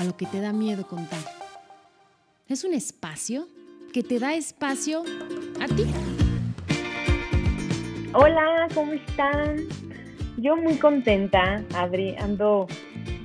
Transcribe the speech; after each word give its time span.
A 0.00 0.04
lo 0.04 0.16
que 0.16 0.24
te 0.24 0.40
da 0.40 0.54
miedo 0.54 0.86
contar. 0.86 1.18
Es 2.48 2.64
un 2.64 2.72
espacio 2.72 3.44
que 3.92 4.02
te 4.02 4.18
da 4.18 4.32
espacio 4.32 5.02
a 5.60 5.66
ti. 5.66 5.84
Hola, 8.14 8.68
¿cómo 8.74 8.94
están? 8.94 9.56
Yo 10.38 10.56
muy 10.56 10.78
contenta, 10.78 11.62
Adri, 11.74 12.16
ando 12.16 12.66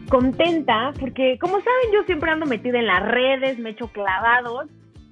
contenta 0.09 0.91
porque 0.99 1.38
como 1.39 1.61
saben 1.61 1.93
yo 1.93 2.03
siempre 2.03 2.31
ando 2.31 2.45
metida 2.45 2.77
en 2.79 2.87
las 2.87 3.07
redes, 3.07 3.57
me 3.57 3.70
echo 3.70 3.87
clavados 3.93 4.70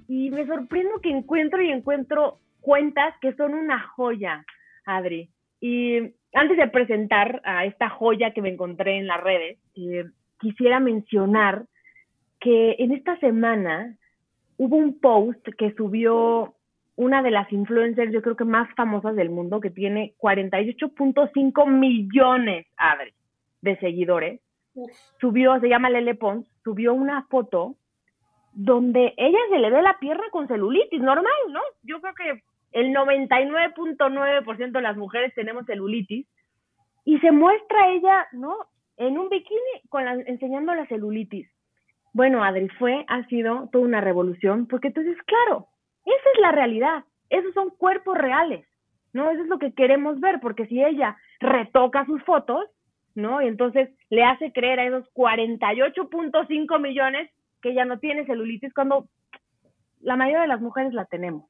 y 0.10 0.32
me 0.32 0.46
sorprendo 0.46 1.00
que 1.00 1.12
encuentro 1.12 1.62
y 1.64 1.72
encuentro 1.72 2.40
cuentas 2.60 3.16
que 3.22 3.34
son 3.36 3.54
una 3.54 3.80
joya, 3.96 4.44
Adri. 4.86 5.30
Y 5.62 5.98
antes 6.34 6.58
de 6.58 6.68
presentar 6.68 7.42
a 7.46 7.64
esta 7.64 7.88
joya 7.88 8.34
que 8.34 8.42
me 8.42 8.50
encontré 8.50 8.98
en 8.98 9.08
las 9.08 9.22
redes, 9.22 9.60
eh, 9.76 10.04
quisiera 10.44 10.80
mencionar 10.80 11.66
que 12.40 12.76
en 12.78 12.92
esta 12.92 13.18
semana 13.20 13.98
hubo 14.58 14.76
un 14.76 15.00
post 15.00 15.48
que 15.58 15.74
subió 15.74 16.54
una 16.96 17.24
de 17.24 17.32
las 17.32 17.52
influencers, 17.52 18.12
yo 18.12 18.22
creo 18.22 18.36
que 18.36 18.46
más 18.46 18.70
famosas 18.76 19.16
del 19.16 19.30
mundo, 19.30 19.60
que 19.60 19.72
tiene 19.72 20.14
48.5 20.20 21.68
millones, 21.68 22.68
Adri, 22.78 23.14
de 23.62 23.78
seguidores. 23.80 24.42
Subió, 25.20 25.60
se 25.60 25.70
llama 25.70 25.90
Lele 25.90 26.16
Pons, 26.16 26.46
subió 26.64 26.94
una 26.94 27.24
foto 27.28 27.76
donde 28.54 29.14
ella 29.18 29.40
se 29.50 29.60
le 29.60 29.72
ve 29.72 29.82
la 29.82 29.98
pierna 30.00 30.26
con 30.32 30.48
celulitis, 30.48 31.02
normal, 31.02 31.34
¿no? 31.50 31.62
Yo 31.82 32.00
creo 32.02 32.14
que 32.14 32.44
el 32.74 32.94
99.9% 32.94 34.72
de 34.72 34.82
las 34.82 34.98
mujeres 34.98 35.34
tenemos 35.34 35.66
celulitis 35.66 36.28
y 37.06 37.20
se 37.20 37.32
muestra 37.32 37.90
ella, 37.90 38.28
¿no? 38.34 38.56
En 38.98 39.18
un 39.18 39.30
bikini 39.30 39.82
con 39.90 40.08
enseñando 40.08 40.74
la 40.76 40.86
celulitis. 40.88 41.50
Bueno, 42.14 42.44
Adri, 42.44 42.70
fue, 42.70 43.06
ha 43.08 43.26
sido 43.26 43.70
toda 43.72 43.84
una 43.84 44.02
revolución, 44.02 44.68
porque 44.68 44.90
entonces, 44.90 45.18
claro, 45.24 45.68
esa 46.06 46.30
es 46.34 46.42
la 46.42 46.52
realidad, 46.52 47.04
esos 47.30 47.54
son 47.54 47.72
cuerpos 47.72 48.18
reales, 48.18 48.68
¿no? 49.14 49.32
Eso 49.32 49.42
es 49.42 49.48
lo 49.48 49.58
que 49.58 49.74
queremos 49.74 50.20
ver, 50.20 50.40
porque 50.40 50.68
si 50.68 50.84
ella 50.84 51.18
retoca 51.40 52.06
sus 52.06 52.24
fotos, 52.24 52.66
¿no? 53.16 53.42
Y 53.42 53.48
entonces 53.48 53.90
le 54.10 54.24
hace 54.24 54.52
creer 54.52 54.80
a 54.80 54.86
esos 54.86 55.12
48.5 55.14 56.80
millones 56.80 57.32
que 57.62 57.72
ella 57.72 57.86
no 57.86 57.98
tiene 58.00 58.26
celulitis 58.26 58.74
cuando 58.74 59.08
la 60.02 60.16
mayoría 60.16 60.42
de 60.42 60.48
las 60.48 60.62
mujeres 60.62 60.94
la 60.94 61.06
tenemos. 61.06 61.50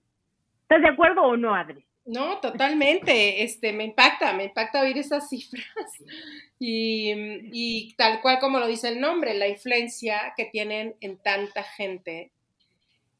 ¿Estás 0.61 0.81
de 0.81 0.89
acuerdo 0.89 1.23
o 1.23 1.35
no, 1.35 1.53
Adri? 1.53 1.85
No, 2.05 2.39
totalmente. 2.39 3.43
Este, 3.43 3.71
me 3.71 3.85
impacta, 3.85 4.33
me 4.33 4.45
impacta 4.45 4.81
oír 4.81 4.97
esas 4.97 5.29
cifras. 5.29 5.65
Y, 6.59 7.11
y, 7.51 7.93
tal 7.95 8.21
cual 8.21 8.39
como 8.39 8.57
lo 8.57 8.67
dice 8.67 8.87
el 8.87 9.01
nombre, 9.01 9.33
la 9.33 9.49
influencia 9.49 10.33
que 10.37 10.45
tienen 10.45 10.95
en 11.01 11.17
tanta 11.17 11.61
gente 11.63 12.31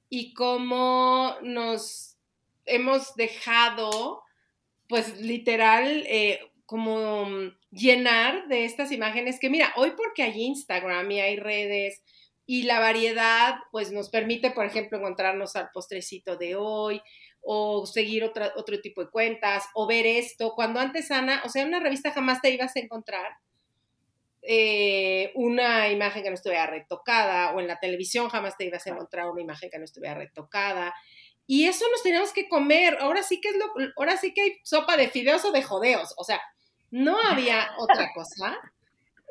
y 0.10 0.34
cómo 0.34 1.36
nos 1.42 2.18
hemos 2.66 3.16
dejado, 3.16 4.22
pues 4.88 5.20
literal, 5.20 6.06
eh, 6.08 6.40
como 6.66 7.28
llenar 7.72 8.48
de 8.48 8.66
estas 8.66 8.92
imágenes 8.92 9.40
que, 9.40 9.50
mira, 9.50 9.74
hoy 9.76 9.92
porque 9.98 10.24
hay 10.24 10.42
Instagram 10.42 11.10
y 11.12 11.20
hay 11.20 11.36
redes 11.36 12.02
y 12.46 12.64
la 12.64 12.80
variedad, 12.80 13.56
pues 13.72 13.92
nos 13.92 14.10
permite, 14.10 14.52
por 14.52 14.66
ejemplo, 14.66 15.00
encontrarnos 15.00 15.56
al 15.56 15.70
postrecito 15.74 16.38
de 16.38 16.56
hoy 16.56 17.02
o 17.44 17.86
seguir 17.86 18.24
otra, 18.24 18.54
otro 18.56 18.80
tipo 18.82 19.04
de 19.04 19.12
cuentas 19.12 19.66
o 19.74 19.86
ver 19.86 20.06
esto. 20.06 20.54
Cuando 20.56 20.80
antes, 20.80 21.12
Ana, 21.12 21.42
o 21.46 21.50
sea, 21.50 21.62
en 21.62 21.68
una 21.70 21.80
revista 21.80 22.12
jamás 22.12 22.42
te 22.42 22.50
ibas 22.50 22.76
a 22.76 22.80
encontrar 22.80 23.38
eh, 24.42 25.32
una 25.36 25.90
imagen 25.90 26.24
que 26.24 26.30
no 26.30 26.36
estuviera 26.36 26.68
retocada 26.68 27.52
o 27.54 27.60
en 27.60 27.68
la 27.68 27.80
televisión 27.80 28.30
jamás 28.30 28.58
te 28.58 28.66
ibas 28.66 28.86
a 28.86 28.90
encontrar 28.90 29.30
una 29.30 29.42
imagen 29.42 29.70
que 29.70 29.78
no 29.78 29.86
estuviera 29.86 30.16
retocada. 30.16 30.94
Y 31.46 31.66
eso 31.66 31.86
nos 31.92 32.02
tenemos 32.02 32.32
que 32.32 32.48
comer. 32.48 32.98
Ahora 33.02 33.24
sí 33.24 33.42
que 33.42 33.50
es 33.50 33.56
lo, 33.58 33.66
ahora 33.98 34.18
sí 34.18 34.34
que 34.34 34.42
hay 34.42 34.54
sopa 34.64 34.96
de 34.96 35.10
fideos 35.10 35.44
o 35.44 35.52
de 35.52 35.62
jodeos. 35.64 36.14
O 36.18 36.24
sea, 36.24 36.42
no 36.92 37.20
había 37.20 37.72
otra 37.78 38.10
cosa 38.14 38.60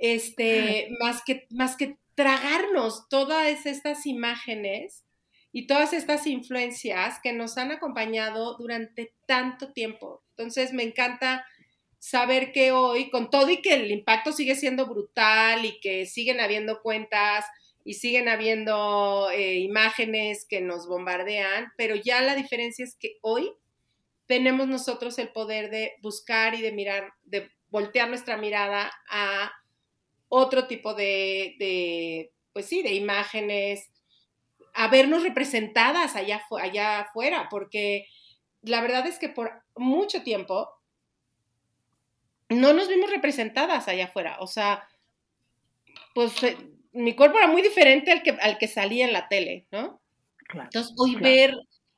este, 0.02 0.88
más 1.00 1.22
que, 1.24 1.46
más 1.50 1.76
que 1.76 1.96
tragarnos 2.14 3.08
todas 3.08 3.66
estas 3.66 4.04
imágenes 4.04 5.04
y 5.52 5.66
todas 5.66 5.92
estas 5.92 6.26
influencias 6.26 7.20
que 7.22 7.32
nos 7.32 7.58
han 7.58 7.70
acompañado 7.70 8.56
durante 8.56 9.12
tanto 9.26 9.72
tiempo. 9.72 10.24
Entonces 10.30 10.72
me 10.72 10.82
encanta 10.82 11.44
saber 11.98 12.52
que 12.52 12.72
hoy, 12.72 13.10
con 13.10 13.30
todo 13.30 13.50
y 13.50 13.62
que 13.62 13.74
el 13.74 13.90
impacto 13.90 14.32
sigue 14.32 14.56
siendo 14.56 14.86
brutal 14.86 15.64
y 15.64 15.78
que 15.78 16.06
siguen 16.06 16.40
habiendo 16.40 16.80
cuentas 16.82 17.44
y 17.84 17.94
siguen 17.94 18.28
habiendo 18.28 19.30
eh, 19.30 19.58
imágenes 19.58 20.46
que 20.48 20.60
nos 20.60 20.88
bombardean, 20.88 21.72
pero 21.76 21.94
ya 21.94 22.22
la 22.22 22.34
diferencia 22.34 22.84
es 22.84 22.96
que 22.98 23.18
hoy 23.20 23.52
tenemos 24.26 24.66
nosotros 24.66 25.18
el 25.18 25.28
poder 25.28 25.70
de 25.70 25.92
buscar 26.00 26.54
y 26.54 26.62
de 26.62 26.72
mirar, 26.72 27.12
de 27.22 27.50
voltear 27.68 28.08
nuestra 28.08 28.36
mirada 28.36 28.90
a 29.10 29.52
otro 30.28 30.66
tipo 30.66 30.94
de, 30.94 31.56
de 31.58 32.32
pues 32.52 32.66
sí, 32.66 32.82
de 32.82 32.94
imágenes, 32.94 33.91
a 34.74 34.88
vernos 34.88 35.22
representadas 35.22 36.16
allá, 36.16 36.42
allá 36.60 37.00
afuera, 37.00 37.48
porque 37.50 38.06
la 38.62 38.80
verdad 38.80 39.06
es 39.06 39.18
que 39.18 39.28
por 39.28 39.62
mucho 39.76 40.22
tiempo 40.22 40.68
no 42.48 42.72
nos 42.72 42.88
vimos 42.88 43.10
representadas 43.10 43.88
allá 43.88 44.06
afuera. 44.06 44.36
O 44.40 44.46
sea, 44.46 44.86
pues 46.14 46.42
eh, 46.42 46.56
mi 46.92 47.14
cuerpo 47.14 47.38
era 47.38 47.48
muy 47.48 47.62
diferente 47.62 48.12
al 48.12 48.22
que, 48.22 48.30
al 48.30 48.58
que 48.58 48.68
salía 48.68 49.06
en 49.06 49.12
la 49.12 49.28
tele, 49.28 49.66
¿no? 49.70 50.00
Entonces, 50.54 50.94
hoy 50.98 51.16
ver 51.16 51.54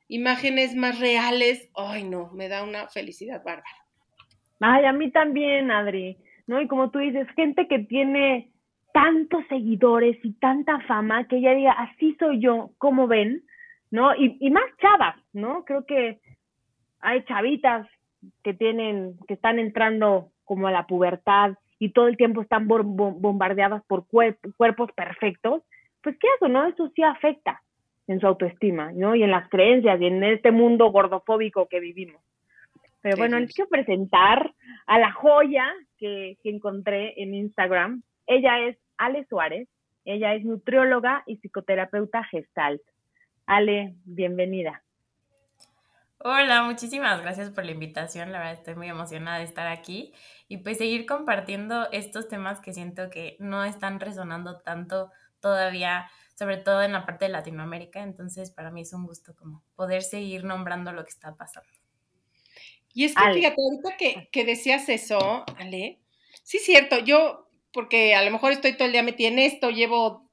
imágenes 0.07 0.75
más 0.75 0.99
reales, 0.99 1.69
ay 1.75 2.03
no, 2.03 2.31
me 2.31 2.47
da 2.47 2.63
una 2.63 2.87
felicidad 2.87 3.43
bárbara. 3.43 3.85
Ay, 4.61 4.85
a 4.85 4.93
mí 4.93 5.11
también, 5.11 5.71
Adri, 5.71 6.17
¿no? 6.47 6.61
Y 6.61 6.67
como 6.67 6.89
tú 6.89 6.99
dices, 6.99 7.27
gente 7.35 7.67
que 7.67 7.79
tiene 7.79 8.49
tantos 8.95 9.45
seguidores 9.49 10.17
y 10.23 10.31
tanta 10.35 10.79
fama 10.87 11.27
que 11.27 11.35
ella 11.35 11.53
diga, 11.53 11.73
así 11.73 12.15
soy 12.17 12.39
yo, 12.39 12.69
como 12.77 13.07
ven, 13.07 13.43
¿no? 13.91 14.15
Y, 14.15 14.37
y 14.39 14.49
más 14.51 14.63
chavas, 14.81 15.17
¿no? 15.33 15.65
Creo 15.65 15.85
que 15.85 16.21
hay 17.01 17.21
chavitas 17.25 17.89
que 18.41 18.53
tienen, 18.53 19.17
que 19.27 19.33
están 19.33 19.59
entrando 19.59 20.29
como 20.45 20.67
a 20.67 20.71
la 20.71 20.87
pubertad 20.87 21.55
y 21.77 21.89
todo 21.89 22.07
el 22.07 22.15
tiempo 22.15 22.41
están 22.41 22.69
bombardeadas 22.69 23.83
por 23.83 24.05
cuerpos 24.07 24.89
perfectos, 24.93 25.63
pues 26.01 26.17
qué 26.17 26.27
eso, 26.37 26.47
¿no? 26.47 26.65
Eso 26.65 26.89
sí 26.95 27.03
afecta 27.03 27.61
en 28.07 28.21
su 28.21 28.27
autoestima, 28.27 28.93
¿no? 28.93 29.13
Y 29.13 29.23
en 29.23 29.31
las 29.31 29.49
creencias 29.49 29.99
y 29.99 30.05
en 30.05 30.23
este 30.23 30.51
mundo 30.51 30.89
gordofóbico 30.89 31.67
que 31.67 31.81
vivimos. 31.81 32.21
Pero 33.01 33.17
bueno, 33.17 33.37
les 33.39 33.53
quiero 33.53 33.69
presentar 33.69 34.53
a 34.87 34.99
la 34.99 35.11
joya 35.11 35.69
que, 35.97 36.37
que 36.41 36.49
encontré 36.49 37.21
en 37.21 37.33
Instagram. 37.33 38.03
Ella 38.25 38.61
es 38.61 38.77
Ale 38.97 39.25
Suárez. 39.27 39.67
Ella 40.05 40.33
es 40.35 40.45
nutrióloga 40.45 41.23
y 41.25 41.37
psicoterapeuta 41.37 42.23
gestalt. 42.25 42.81
Ale, 43.45 43.95
bienvenida. 44.05 44.83
Hola, 46.19 46.63
muchísimas 46.63 47.21
gracias 47.21 47.51
por 47.51 47.65
la 47.65 47.71
invitación. 47.71 48.31
La 48.31 48.39
verdad 48.39 48.53
estoy 48.53 48.75
muy 48.75 48.87
emocionada 48.87 49.37
de 49.37 49.43
estar 49.43 49.67
aquí 49.67 50.13
y 50.47 50.57
pues 50.57 50.77
seguir 50.77 51.05
compartiendo 51.05 51.87
estos 51.91 52.27
temas 52.27 52.61
que 52.61 52.73
siento 52.73 53.09
que 53.09 53.35
no 53.39 53.63
están 53.63 53.99
resonando 53.99 54.59
tanto 54.59 55.11
todavía, 55.39 56.09
sobre 56.33 56.57
todo 56.57 56.81
en 56.81 56.93
la 56.93 57.05
parte 57.05 57.25
de 57.25 57.31
Latinoamérica. 57.31 58.01
Entonces, 58.01 58.49
para 58.49 58.71
mí 58.71 58.81
es 58.81 58.93
un 58.93 59.05
gusto 59.05 59.35
como 59.35 59.63
poder 59.75 60.01
seguir 60.01 60.43
nombrando 60.43 60.91
lo 60.93 61.03
que 61.03 61.11
está 61.11 61.35
pasando. 61.35 61.69
Y 62.93 63.03
es 63.03 63.13
que 63.13 63.33
fíjate, 63.33 63.61
ahorita 63.61 63.97
que, 63.97 64.29
que 64.31 64.45
decías 64.45 64.87
eso, 64.89 65.43
Ale, 65.57 65.99
sí 66.43 66.57
es 66.57 66.65
cierto, 66.65 66.99
yo 66.99 67.44
porque 67.75 68.15
a 68.15 68.23
lo 68.23 68.31
mejor 68.31 68.53
estoy 68.53 68.73
todo 68.73 68.85
el 68.85 68.93
día 68.93 69.03
metida 69.03 69.27
en 69.27 69.37
esto, 69.37 69.69
llevo 69.69 70.31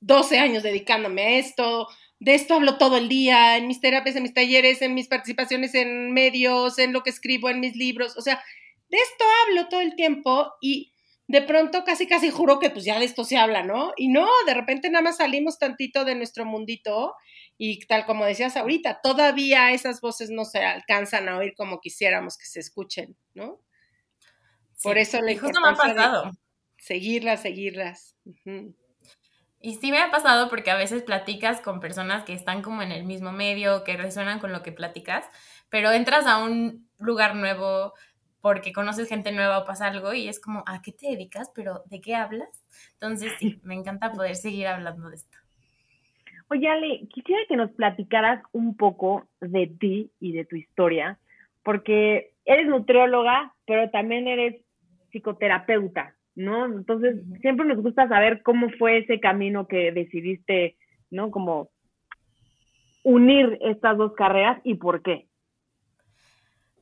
12 0.00 0.38
años 0.38 0.62
dedicándome 0.62 1.22
a 1.22 1.30
esto, 1.38 1.86
de 2.18 2.34
esto 2.34 2.54
hablo 2.54 2.78
todo 2.78 2.96
el 2.96 3.08
día, 3.08 3.58
en 3.58 3.68
mis 3.68 3.80
terapias, 3.80 4.16
en 4.16 4.22
mis 4.22 4.32
talleres, 4.32 4.80
en 4.80 4.94
mis 4.94 5.06
participaciones 5.06 5.74
en 5.74 6.12
medios, 6.12 6.78
en 6.78 6.94
lo 6.94 7.02
que 7.02 7.10
escribo, 7.10 7.50
en 7.50 7.60
mis 7.60 7.76
libros, 7.76 8.16
o 8.16 8.22
sea, 8.22 8.42
de 8.88 8.96
esto 8.96 9.24
hablo 9.44 9.68
todo 9.68 9.80
el 9.80 9.94
tiempo 9.94 10.52
y 10.62 10.92
de 11.28 11.42
pronto 11.42 11.84
casi 11.84 12.06
casi 12.06 12.30
juro 12.30 12.58
que 12.58 12.70
pues 12.70 12.84
ya 12.84 12.98
de 12.98 13.04
esto 13.04 13.24
se 13.24 13.36
habla, 13.36 13.62
¿no? 13.62 13.92
Y 13.96 14.08
no, 14.08 14.26
de 14.46 14.54
repente 14.54 14.88
nada 14.88 15.02
más 15.02 15.18
salimos 15.18 15.58
tantito 15.58 16.04
de 16.04 16.14
nuestro 16.14 16.46
mundito 16.46 17.14
y 17.58 17.84
tal 17.86 18.06
como 18.06 18.24
decías 18.24 18.56
ahorita, 18.56 19.00
todavía 19.02 19.72
esas 19.72 20.00
voces 20.00 20.30
no 20.30 20.44
se 20.44 20.60
alcanzan 20.60 21.28
a 21.28 21.36
oír 21.36 21.54
como 21.54 21.80
quisiéramos 21.80 22.38
que 22.38 22.46
se 22.46 22.60
escuchen, 22.60 23.16
¿no? 23.34 23.60
Por 24.82 24.98
eso 24.98 25.20
le 25.20 25.36
justo 25.36 25.60
me 25.60 25.68
ha 25.68 25.74
pasado. 25.74 26.32
Seguirlas, 26.86 27.42
seguirlas. 27.42 28.16
Y 29.60 29.74
sí 29.74 29.90
me 29.90 29.98
ha 29.98 30.12
pasado 30.12 30.48
porque 30.48 30.70
a 30.70 30.76
veces 30.76 31.02
platicas 31.02 31.60
con 31.60 31.80
personas 31.80 32.22
que 32.22 32.32
están 32.32 32.62
como 32.62 32.80
en 32.80 32.92
el 32.92 33.02
mismo 33.02 33.32
medio, 33.32 33.82
que 33.82 33.96
resuenan 33.96 34.38
con 34.38 34.52
lo 34.52 34.62
que 34.62 34.70
platicas, 34.70 35.28
pero 35.68 35.90
entras 35.90 36.28
a 36.28 36.44
un 36.44 36.88
lugar 37.00 37.34
nuevo 37.34 37.92
porque 38.40 38.72
conoces 38.72 39.08
gente 39.08 39.32
nueva 39.32 39.58
o 39.58 39.64
pasa 39.64 39.88
algo 39.88 40.14
y 40.14 40.28
es 40.28 40.38
como, 40.38 40.62
¿a 40.64 40.80
qué 40.80 40.92
te 40.92 41.08
dedicas? 41.08 41.50
Pero 41.56 41.82
¿de 41.86 42.00
qué 42.00 42.14
hablas? 42.14 42.64
Entonces 42.92 43.32
sí, 43.40 43.58
me 43.64 43.74
encanta 43.74 44.12
poder 44.12 44.36
seguir 44.36 44.68
hablando 44.68 45.08
de 45.08 45.16
esto. 45.16 45.38
Oye, 46.50 46.68
Ale, 46.68 47.08
quisiera 47.12 47.42
que 47.48 47.56
nos 47.56 47.72
platicaras 47.72 48.44
un 48.52 48.76
poco 48.76 49.26
de 49.40 49.66
ti 49.66 50.12
y 50.20 50.30
de 50.34 50.44
tu 50.44 50.54
historia, 50.54 51.18
porque 51.64 52.32
eres 52.44 52.68
nutrióloga, 52.68 53.52
pero 53.66 53.90
también 53.90 54.28
eres 54.28 54.62
psicoterapeuta, 55.10 56.15
¿no? 56.36 56.66
Entonces, 56.66 57.16
siempre 57.40 57.66
nos 57.66 57.82
gusta 57.82 58.08
saber 58.08 58.42
cómo 58.42 58.68
fue 58.78 58.98
ese 58.98 59.18
camino 59.18 59.66
que 59.66 59.90
decidiste, 59.90 60.76
¿no? 61.10 61.30
Como 61.30 61.70
unir 63.02 63.58
estas 63.62 63.96
dos 63.96 64.12
carreras 64.14 64.60
y 64.62 64.74
por 64.74 65.02
qué. 65.02 65.26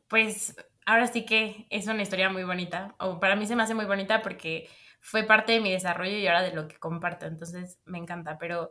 Pues 0.09 0.57
ahora 0.85 1.07
sí 1.07 1.25
que 1.25 1.67
es 1.71 1.87
una 1.87 2.03
historia 2.03 2.29
muy 2.29 2.45
bonita, 2.45 2.95
o 2.99 3.21
para 3.21 3.37
mí 3.37 3.47
se 3.47 3.57
me 3.57 3.63
hace 3.63 3.75
muy 3.75 3.87
bonita 3.87 4.23
porque 4.23 4.69
fue 5.01 5.23
parte 5.23 5.53
de 5.53 5.61
mi 5.61 5.71
desarrollo 5.71 6.17
y 6.17 6.27
ahora 6.27 6.43
de 6.43 6.55
lo 6.55 6.67
que 6.67 6.77
comparto, 6.77 7.27
entonces 7.27 7.79
me 7.85 7.99
encanta, 7.99 8.39
pero 8.39 8.71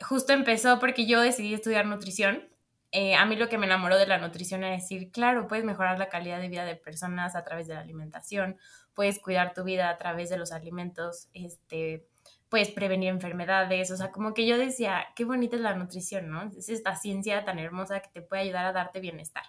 justo 0.00 0.32
empezó 0.32 0.78
porque 0.78 1.06
yo 1.06 1.20
decidí 1.20 1.52
estudiar 1.54 1.86
nutrición. 1.86 2.48
Eh, 2.92 3.14
a 3.14 3.24
mí 3.24 3.36
lo 3.36 3.48
que 3.48 3.58
me 3.58 3.66
enamoró 3.66 3.96
de 3.96 4.06
la 4.06 4.18
nutrición 4.18 4.62
era 4.64 4.74
decir, 4.74 5.10
claro, 5.10 5.48
puedes 5.48 5.64
mejorar 5.64 5.98
la 5.98 6.08
calidad 6.08 6.40
de 6.40 6.48
vida 6.48 6.64
de 6.64 6.76
personas 6.76 7.34
a 7.34 7.42
través 7.42 7.66
de 7.66 7.74
la 7.74 7.80
alimentación, 7.80 8.56
puedes 8.94 9.18
cuidar 9.18 9.54
tu 9.54 9.64
vida 9.64 9.88
a 9.88 9.96
través 9.96 10.30
de 10.30 10.36
los 10.36 10.52
alimentos, 10.52 11.28
este, 11.32 12.06
puedes 12.48 12.70
prevenir 12.70 13.08
enfermedades, 13.08 13.90
o 13.90 13.96
sea, 13.96 14.10
como 14.10 14.34
que 14.34 14.46
yo 14.46 14.58
decía, 14.58 15.06
qué 15.16 15.24
bonita 15.24 15.56
es 15.56 15.62
la 15.62 15.74
nutrición, 15.74 16.30
¿no? 16.30 16.50
Es 16.56 16.68
esta 16.68 16.94
ciencia 16.96 17.44
tan 17.44 17.58
hermosa 17.58 18.00
que 18.00 18.10
te 18.10 18.20
puede 18.20 18.42
ayudar 18.42 18.66
a 18.66 18.72
darte 18.72 19.00
bienestar. 19.00 19.44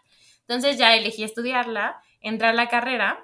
Entonces 0.47 0.77
ya 0.77 0.95
elegí 0.95 1.23
estudiarla, 1.23 2.01
entré 2.21 2.47
a 2.47 2.53
la 2.53 2.69
carrera 2.69 3.19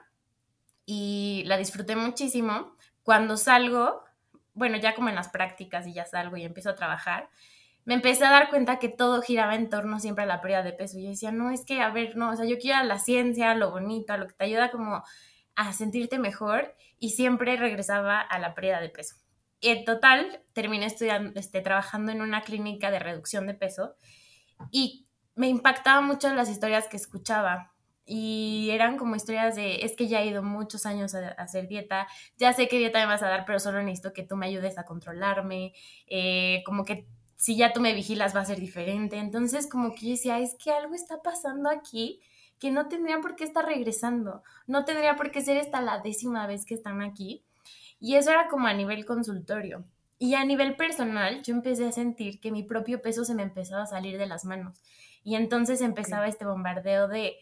y 0.86 1.44
la 1.46 1.58
disfruté 1.58 1.96
muchísimo. 1.96 2.76
Cuando 3.04 3.38
salgo, 3.38 4.04
bueno, 4.54 4.78
ya 4.78 4.96
como 4.96 5.10
en 5.10 5.16
las 5.16 5.30
prácticas 5.30 5.88
y 5.88 5.94
ya 5.94 6.06
salgo 6.06 6.36
y 6.36 6.44
empiezo 6.44 6.72
a 6.72 6.76
trabajar, 6.76 7.30
me 7.86 7.94
empecé 7.94 8.26
a 8.26 8.32
dar 8.32 8.50
cuenta 8.50 8.80
que 8.80 8.90
todo 8.90 9.22
giraba 9.22 9.56
en 9.56 9.70
torno 9.70 10.00
siempre 10.00 10.26
a 10.26 10.28
la 10.28 10.42
pérdida 10.42 10.64
de 10.64 10.74
peso. 10.74 11.00
Yo 11.00 11.10
decía, 11.10 11.32
no, 11.32 11.52
es 11.52 11.66
que, 11.66 11.82
a 11.82 11.90
ver, 11.90 12.18
no, 12.18 12.32
o 12.32 12.36
sea, 12.36 12.46
yo 12.46 12.58
quiero 12.58 12.84
la 12.84 13.00
ciencia, 13.00 13.56
lo 13.56 13.72
bonito, 13.72 14.16
lo 14.18 14.28
que 14.28 14.34
te 14.34 14.44
ayuda 14.44 14.72
como 14.72 15.04
a 15.60 15.74
sentirte 15.74 16.20
mejor 16.20 16.74
y 17.00 17.10
siempre 17.10 17.58
regresaba 17.58 18.22
a 18.22 18.40
la 18.40 18.56
pérdida 18.56 18.80
de 18.80 18.88
peso. 18.88 19.18
En 19.60 19.84
total 19.84 20.42
terminé 20.54 20.86
estudiando, 20.86 21.38
este, 21.38 21.60
trabajando 21.60 22.14
en 22.14 22.22
una 22.22 22.44
clínica 22.44 22.92
de 22.92 23.00
reducción 23.00 23.46
de 23.46 23.56
peso 23.56 23.96
y 24.72 25.06
me 25.36 25.50
impactaban 25.50 26.06
mucho 26.06 26.34
las 26.34 26.50
historias 26.50 26.88
que 26.88 26.96
escuchaba 26.96 27.74
y 28.06 28.70
eran 28.72 28.98
como 28.98 29.18
historias 29.18 29.58
de, 29.58 29.84
es 29.84 29.98
que 29.98 30.08
ya 30.08 30.22
he 30.22 30.28
ido 30.28 30.44
muchos 30.44 30.86
años 30.86 31.14
a, 31.14 31.28
hacer 31.32 31.68
dieta, 31.68 32.08
ya 32.38 32.54
sé 32.54 32.70
qué 32.70 32.78
dieta 32.78 33.00
me 33.00 33.08
vas 33.08 33.22
a 33.22 33.28
dar, 33.28 33.44
pero 33.46 33.60
solo 33.60 33.84
necesito 33.84 34.14
que 34.14 34.24
tú 34.24 34.38
me 34.38 34.46
ayudes 34.46 34.78
a 34.78 34.86
controlarme, 34.86 35.74
eh, 36.08 36.64
como 36.66 36.86
que 36.86 37.06
si 37.36 37.58
ya 37.58 37.74
tú 37.74 37.82
me 37.82 37.94
vigilas 37.94 38.34
va 38.34 38.42
a 38.42 38.46
ser 38.46 38.62
diferente. 38.62 39.18
Entonces 39.18 39.68
como 39.70 39.94
que 39.94 40.06
yo 40.06 40.12
decía, 40.12 40.40
es 40.40 40.56
que 40.56 40.72
algo 40.72 40.96
está 40.96 41.22
pasando 41.22 41.70
aquí 41.70 42.22
que 42.60 42.72
no 42.72 42.88
tendría 42.88 43.22
por 43.22 43.36
qué 43.36 43.44
estar 43.44 43.66
regresando, 43.66 44.44
no 44.68 44.86
tendría 44.86 45.16
por 45.16 45.32
qué 45.32 45.42
ser 45.42 45.58
esta 45.58 45.82
la 45.82 46.00
décima 46.00 46.46
vez 46.48 46.66
que 46.66 46.74
están 46.76 47.02
aquí. 47.02 47.44
Y 48.00 48.16
eso 48.16 48.32
era 48.32 48.48
como 48.48 48.68
a 48.68 48.74
nivel 48.74 49.06
consultorio. 49.06 49.84
Y 50.18 50.36
a 50.36 50.44
nivel 50.44 50.76
personal, 50.76 51.42
yo 51.44 51.54
empecé 51.54 51.88
a 51.88 51.92
sentir 51.92 52.40
que 52.40 52.52
mi 52.52 52.64
propio 52.64 53.02
peso 53.02 53.24
se 53.24 53.36
me 53.36 53.44
empezaba 53.44 53.84
a 53.84 53.88
salir 53.88 54.18
de 54.18 54.28
las 54.28 54.46
manos. 54.46 54.82
Y 55.24 55.36
entonces 55.36 55.82
empezaba 55.82 56.28
este 56.28 56.46
bombardeo 56.46 57.08
de, 57.08 57.38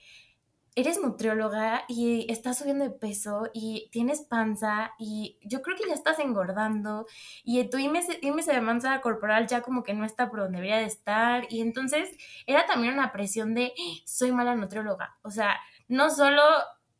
eres 0.77 1.01
nutrióloga 1.01 1.85
y 1.87 2.31
estás 2.31 2.59
subiendo 2.59 2.83
de 2.83 2.91
peso 2.91 3.49
y 3.51 3.89
tienes 3.91 4.21
panza 4.21 4.91
y 4.99 5.39
yo 5.41 5.63
creo 5.63 5.75
que 5.75 5.87
ya 5.87 5.95
estás 5.95 6.19
engordando 6.19 7.07
y 7.43 7.67
tu 7.67 7.79
índice, 7.79 8.19
de 8.21 8.61
masa 8.61 9.01
corporal 9.01 9.47
ya 9.47 9.61
como 9.61 9.81
que 9.81 9.95
no 9.95 10.05
está 10.05 10.29
por 10.29 10.41
donde 10.41 10.57
debería 10.57 10.77
de 10.77 10.85
estar 10.85 11.47
y 11.49 11.61
entonces 11.61 12.15
era 12.45 12.67
también 12.67 12.93
una 12.93 13.11
presión 13.11 13.55
de 13.55 13.73
soy 14.05 14.31
mala 14.31 14.53
nutrióloga, 14.53 15.17
o 15.23 15.31
sea, 15.31 15.59
no 15.87 16.11
solo 16.11 16.43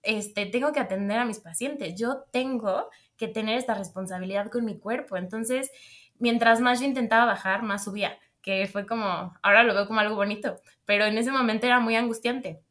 este, 0.02 0.48
tengo 0.48 0.72
que 0.72 0.80
atender 0.80 1.20
a 1.20 1.26
mis 1.26 1.40
pacientes, 1.40 1.94
yo 1.94 2.24
tengo 2.32 2.90
que 3.16 3.28
tener 3.28 3.60
esta 3.60 3.76
responsabilidad 3.76 4.50
con 4.50 4.66
mi 4.66 4.80
cuerpo, 4.80 5.18
entonces 5.18 5.70
mientras 6.18 6.62
más 6.62 6.80
yo 6.80 6.88
intentaba 6.88 7.26
bajar, 7.26 7.62
más 7.62 7.84
subía, 7.84 8.18
que 8.42 8.66
fue 8.66 8.88
como, 8.88 9.36
ahora 9.44 9.64
lo 9.64 9.76
veo 9.76 9.86
como 9.86 10.00
algo 10.00 10.16
bonito, 10.16 10.60
pero 10.86 11.06
en 11.06 11.20
ese 11.20 11.30
momento 11.30 11.68
era 11.68 11.80
muy 11.80 11.96
angustiante 11.96 12.64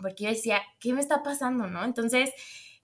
porque 0.00 0.24
yo 0.24 0.30
decía, 0.30 0.60
¿qué 0.78 0.92
me 0.92 1.00
está 1.00 1.22
pasando, 1.22 1.66
no? 1.66 1.84
Entonces 1.84 2.30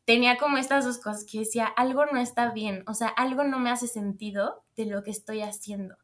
tenía 0.04 0.36
como 0.36 0.56
estas 0.56 0.84
dos 0.84 0.98
cosas 0.98 1.26
que 1.30 1.40
decía, 1.40 1.66
algo 1.66 2.06
no 2.06 2.18
está 2.18 2.52
bien, 2.52 2.84
o 2.86 2.94
sea, 2.94 3.08
algo 3.08 3.44
no 3.44 3.58
me 3.58 3.70
hace 3.70 3.88
sentido 3.88 4.64
de 4.76 4.86
lo 4.86 5.02
que 5.02 5.10
estoy 5.10 5.42
haciendo. 5.42 5.96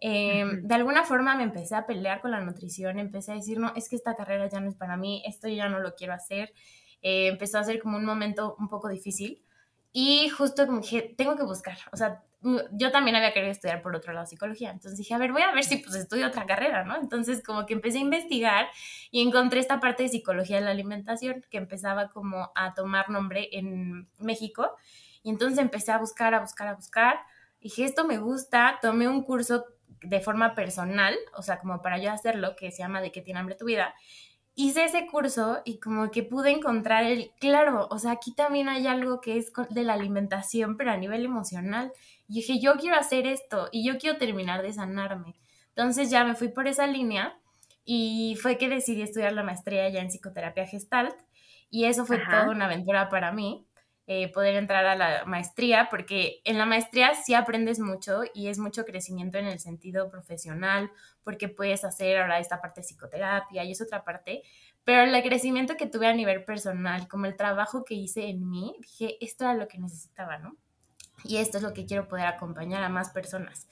Em, 0.00 0.62
de 0.62 0.74
alguna 0.74 1.04
forma 1.04 1.34
me 1.34 1.42
empecé 1.42 1.74
a 1.74 1.86
pelear 1.86 2.20
con 2.20 2.30
la 2.30 2.40
nutrición, 2.40 2.98
empecé 2.98 3.32
a 3.32 3.34
decir, 3.34 3.58
no, 3.58 3.72
es 3.74 3.88
que 3.88 3.96
esta 3.96 4.14
carrera 4.14 4.48
ya 4.48 4.60
no 4.60 4.68
es 4.68 4.76
para 4.76 4.96
mí, 4.96 5.22
esto 5.26 5.48
ya 5.48 5.68
no 5.68 5.80
lo 5.80 5.94
quiero 5.94 6.12
hacer. 6.12 6.52
Eh, 7.02 7.28
empezó 7.28 7.58
a 7.58 7.64
ser 7.64 7.80
como 7.80 7.96
un 7.96 8.04
momento 8.04 8.56
un 8.58 8.68
poco 8.68 8.88
difícil 8.88 9.42
y 9.92 10.28
justo 10.28 10.66
como 10.66 10.80
dije, 10.80 11.14
tengo 11.16 11.36
que 11.36 11.44
buscar, 11.44 11.78
o 11.92 11.96
sea, 11.96 12.22
yo 12.72 12.92
también 12.92 13.16
había 13.16 13.32
querido 13.32 13.50
estudiar 13.50 13.82
por 13.82 13.96
otro 13.96 14.12
lado 14.12 14.26
psicología, 14.26 14.70
entonces 14.70 14.96
dije, 14.96 15.12
a 15.12 15.18
ver, 15.18 15.32
voy 15.32 15.42
a 15.42 15.52
ver 15.52 15.64
si 15.64 15.78
pues 15.78 15.96
estudio 15.96 16.28
otra 16.28 16.46
carrera, 16.46 16.84
¿no? 16.84 16.96
Entonces 16.96 17.42
como 17.42 17.66
que 17.66 17.74
empecé 17.74 17.98
a 17.98 18.02
investigar 18.02 18.68
y 19.10 19.26
encontré 19.26 19.58
esta 19.60 19.80
parte 19.80 20.04
de 20.04 20.08
psicología 20.08 20.56
de 20.56 20.62
la 20.62 20.70
alimentación 20.70 21.44
que 21.50 21.58
empezaba 21.58 22.08
como 22.08 22.50
a 22.54 22.74
tomar 22.74 23.10
nombre 23.10 23.48
en 23.52 24.08
México 24.18 24.70
y 25.22 25.30
entonces 25.30 25.58
empecé 25.58 25.90
a 25.90 25.98
buscar, 25.98 26.32
a 26.34 26.40
buscar, 26.40 26.68
a 26.68 26.74
buscar, 26.74 27.18
dije, 27.60 27.84
esto 27.84 28.04
me 28.04 28.18
gusta, 28.18 28.78
tomé 28.80 29.08
un 29.08 29.22
curso 29.22 29.64
de 30.00 30.20
forma 30.20 30.54
personal, 30.54 31.16
o 31.34 31.42
sea, 31.42 31.58
como 31.58 31.82
para 31.82 31.98
yo 31.98 32.12
hacerlo, 32.12 32.54
que 32.56 32.70
se 32.70 32.78
llama 32.78 33.00
De 33.00 33.10
qué 33.10 33.20
tiene 33.20 33.40
hambre 33.40 33.56
tu 33.56 33.64
vida, 33.64 33.94
hice 34.54 34.84
ese 34.84 35.06
curso 35.06 35.60
y 35.64 35.78
como 35.78 36.10
que 36.10 36.22
pude 36.22 36.50
encontrar 36.50 37.04
el, 37.04 37.32
claro, 37.40 37.86
o 37.90 37.98
sea, 37.98 38.12
aquí 38.12 38.34
también 38.34 38.68
hay 38.68 38.86
algo 38.86 39.20
que 39.20 39.38
es 39.38 39.52
de 39.70 39.82
la 39.82 39.94
alimentación, 39.94 40.76
pero 40.76 40.90
a 40.90 40.96
nivel 40.96 41.24
emocional. 41.24 41.92
Y 42.28 42.34
dije, 42.36 42.60
yo 42.60 42.74
quiero 42.76 42.96
hacer 42.96 43.26
esto 43.26 43.68
y 43.72 43.86
yo 43.86 43.98
quiero 43.98 44.18
terminar 44.18 44.62
de 44.62 44.72
sanarme. 44.72 45.34
Entonces 45.70 46.10
ya 46.10 46.24
me 46.24 46.34
fui 46.34 46.48
por 46.48 46.68
esa 46.68 46.86
línea 46.86 47.38
y 47.84 48.36
fue 48.40 48.58
que 48.58 48.68
decidí 48.68 49.02
estudiar 49.02 49.32
la 49.32 49.42
maestría 49.42 49.88
ya 49.88 50.00
en 50.00 50.10
psicoterapia 50.10 50.66
gestalt 50.66 51.16
y 51.70 51.84
eso 51.84 52.04
fue 52.06 52.18
toda 52.18 52.50
una 52.50 52.66
aventura 52.66 53.08
para 53.08 53.32
mí. 53.32 53.64
Eh, 54.10 54.32
poder 54.32 54.56
entrar 54.56 54.86
a 54.86 54.96
la 54.96 55.26
maestría, 55.26 55.88
porque 55.90 56.40
en 56.44 56.56
la 56.56 56.64
maestría 56.64 57.12
sí 57.14 57.34
aprendes 57.34 57.78
mucho 57.78 58.22
y 58.32 58.48
es 58.48 58.58
mucho 58.58 58.86
crecimiento 58.86 59.36
en 59.36 59.44
el 59.44 59.60
sentido 59.60 60.08
profesional, 60.08 60.90
porque 61.22 61.50
puedes 61.50 61.84
hacer 61.84 62.16
ahora 62.16 62.38
esta 62.38 62.58
parte 62.62 62.80
de 62.80 62.86
psicoterapia 62.86 63.64
y 63.64 63.72
es 63.72 63.82
otra 63.82 64.04
parte, 64.04 64.42
pero 64.82 65.02
el 65.02 65.22
crecimiento 65.22 65.76
que 65.76 65.86
tuve 65.86 66.06
a 66.06 66.14
nivel 66.14 66.42
personal, 66.46 67.06
como 67.06 67.26
el 67.26 67.36
trabajo 67.36 67.84
que 67.84 67.92
hice 67.94 68.28
en 68.28 68.48
mí, 68.48 68.74
dije, 68.80 69.22
esto 69.22 69.44
era 69.44 69.52
lo 69.52 69.68
que 69.68 69.78
necesitaba, 69.78 70.38
¿no? 70.38 70.56
Y 71.24 71.38
esto 71.38 71.58
es 71.58 71.62
lo 71.62 71.72
que 71.72 71.86
quiero 71.86 72.08
poder 72.08 72.26
acompañar 72.26 72.82
a 72.82 72.88
más 72.88 73.10
personas. 73.10 73.66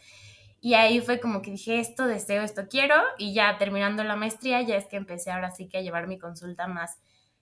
Y 0.61 0.75
ahí 0.75 1.01
fue 1.01 1.21
como 1.21 1.43
que 1.43 1.53
dije, 1.53 1.79
esto 1.79 2.07
deseo, 2.07 2.43
esto 2.43 2.67
quiero, 2.69 2.97
y 3.19 3.35
ya 3.35 3.57
terminando 3.59 4.03
la 4.05 4.17
maestría, 4.17 4.63
ya 4.63 4.77
es 4.77 4.87
que 4.87 4.97
empecé 4.97 5.31
ahora 5.31 5.51
sí 5.51 5.69
que 5.69 5.79
a 5.79 5.83
llevar 5.83 6.09
mi 6.09 6.19
consulta 6.19 6.67
más 6.67 6.99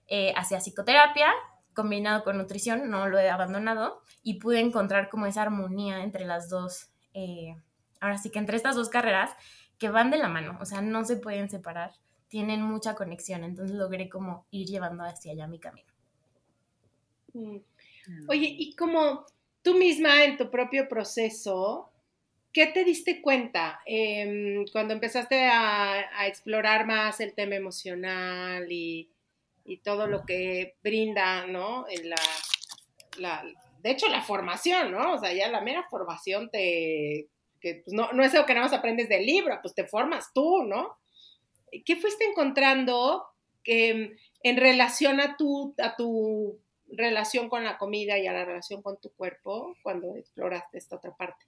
eh, 0.08 0.34
hacia 0.36 0.60
psicoterapia, 0.60 1.32
combinado 1.74 2.22
con 2.22 2.38
nutrición, 2.38 2.90
no 2.90 3.08
lo 3.08 3.18
he 3.18 3.30
abandonado 3.30 4.02
y 4.22 4.34
pude 4.34 4.60
encontrar 4.60 5.08
como 5.08 5.26
esa 5.26 5.42
armonía 5.42 6.02
entre 6.02 6.24
las 6.24 6.48
dos, 6.48 6.90
eh, 7.14 7.56
ahora 8.00 8.18
sí 8.18 8.30
que 8.30 8.38
entre 8.38 8.56
estas 8.56 8.76
dos 8.76 8.88
carreras 8.88 9.30
que 9.78 9.88
van 9.88 10.10
de 10.10 10.18
la 10.18 10.28
mano, 10.28 10.58
o 10.60 10.64
sea, 10.64 10.82
no 10.82 11.04
se 11.04 11.16
pueden 11.16 11.48
separar, 11.50 11.92
tienen 12.28 12.62
mucha 12.62 12.94
conexión, 12.94 13.44
entonces 13.44 13.76
logré 13.76 14.08
como 14.08 14.46
ir 14.50 14.66
llevando 14.66 15.04
hacia 15.04 15.32
allá 15.32 15.46
mi 15.46 15.58
camino. 15.58 15.92
Mm. 17.32 17.58
Oye, 18.28 18.54
y 18.58 18.76
como 18.76 19.24
tú 19.64 19.74
misma 19.74 20.24
en 20.24 20.36
tu 20.36 20.50
propio 20.50 20.88
proceso, 20.88 21.90
¿qué 22.52 22.66
te 22.66 22.84
diste 22.84 23.22
cuenta 23.22 23.80
em, 23.86 24.66
cuando 24.70 24.92
empezaste 24.92 25.46
a, 25.46 26.26
explorar 26.28 26.86
más 26.86 27.18
el 27.20 27.34
tema 27.34 27.56
emocional 27.56 28.70
y, 28.70 29.10
y 29.64 29.78
todo 29.78 30.06
lo 30.06 30.24
que 30.24 30.76
brinda, 30.82 31.46
¿no? 31.46 31.86
La, 33.16 33.42
de 33.82 33.90
hecho, 33.90 34.06
la 34.08 34.22
formación, 34.22 34.92
¿no? 34.92 35.14
O 35.14 35.18
sea, 35.18 35.32
ya 35.32 35.48
la 35.48 35.62
mera 35.62 35.86
formación 35.88 36.50
te, 36.50 37.28
que 37.58 37.82
pues, 37.84 37.94
no, 37.94 38.12
no 38.12 38.22
es 38.22 38.34
algo 38.34 38.46
que 38.46 38.54
nada 38.54 38.66
más 38.66 38.78
aprendes 38.78 39.08
del 39.08 39.24
libro, 39.24 39.58
pues 39.62 39.74
te 39.74 39.86
formas 39.86 40.30
tú, 40.34 40.62
¿no? 40.64 40.98
¿Qué 41.86 41.96
fuiste 41.96 42.24
encontrando 42.24 43.24
que, 43.62 44.16
en 44.42 44.56
relación 44.58 45.20
a 45.20 45.36
tu, 45.38 45.74
a 45.78 45.96
tu 45.96 46.60
relación 46.88 47.48
con 47.48 47.64
la 47.64 47.78
comida 47.78 48.18
y 48.18 48.26
a 48.26 48.32
la 48.32 48.44
relación 48.44 48.82
con 48.82 49.00
tu 49.00 49.12
cuerpo 49.12 49.76
cuando 49.82 50.16
exploraste 50.16 50.78
esta 50.78 50.96
otra 50.96 51.14
parte? 51.14 51.44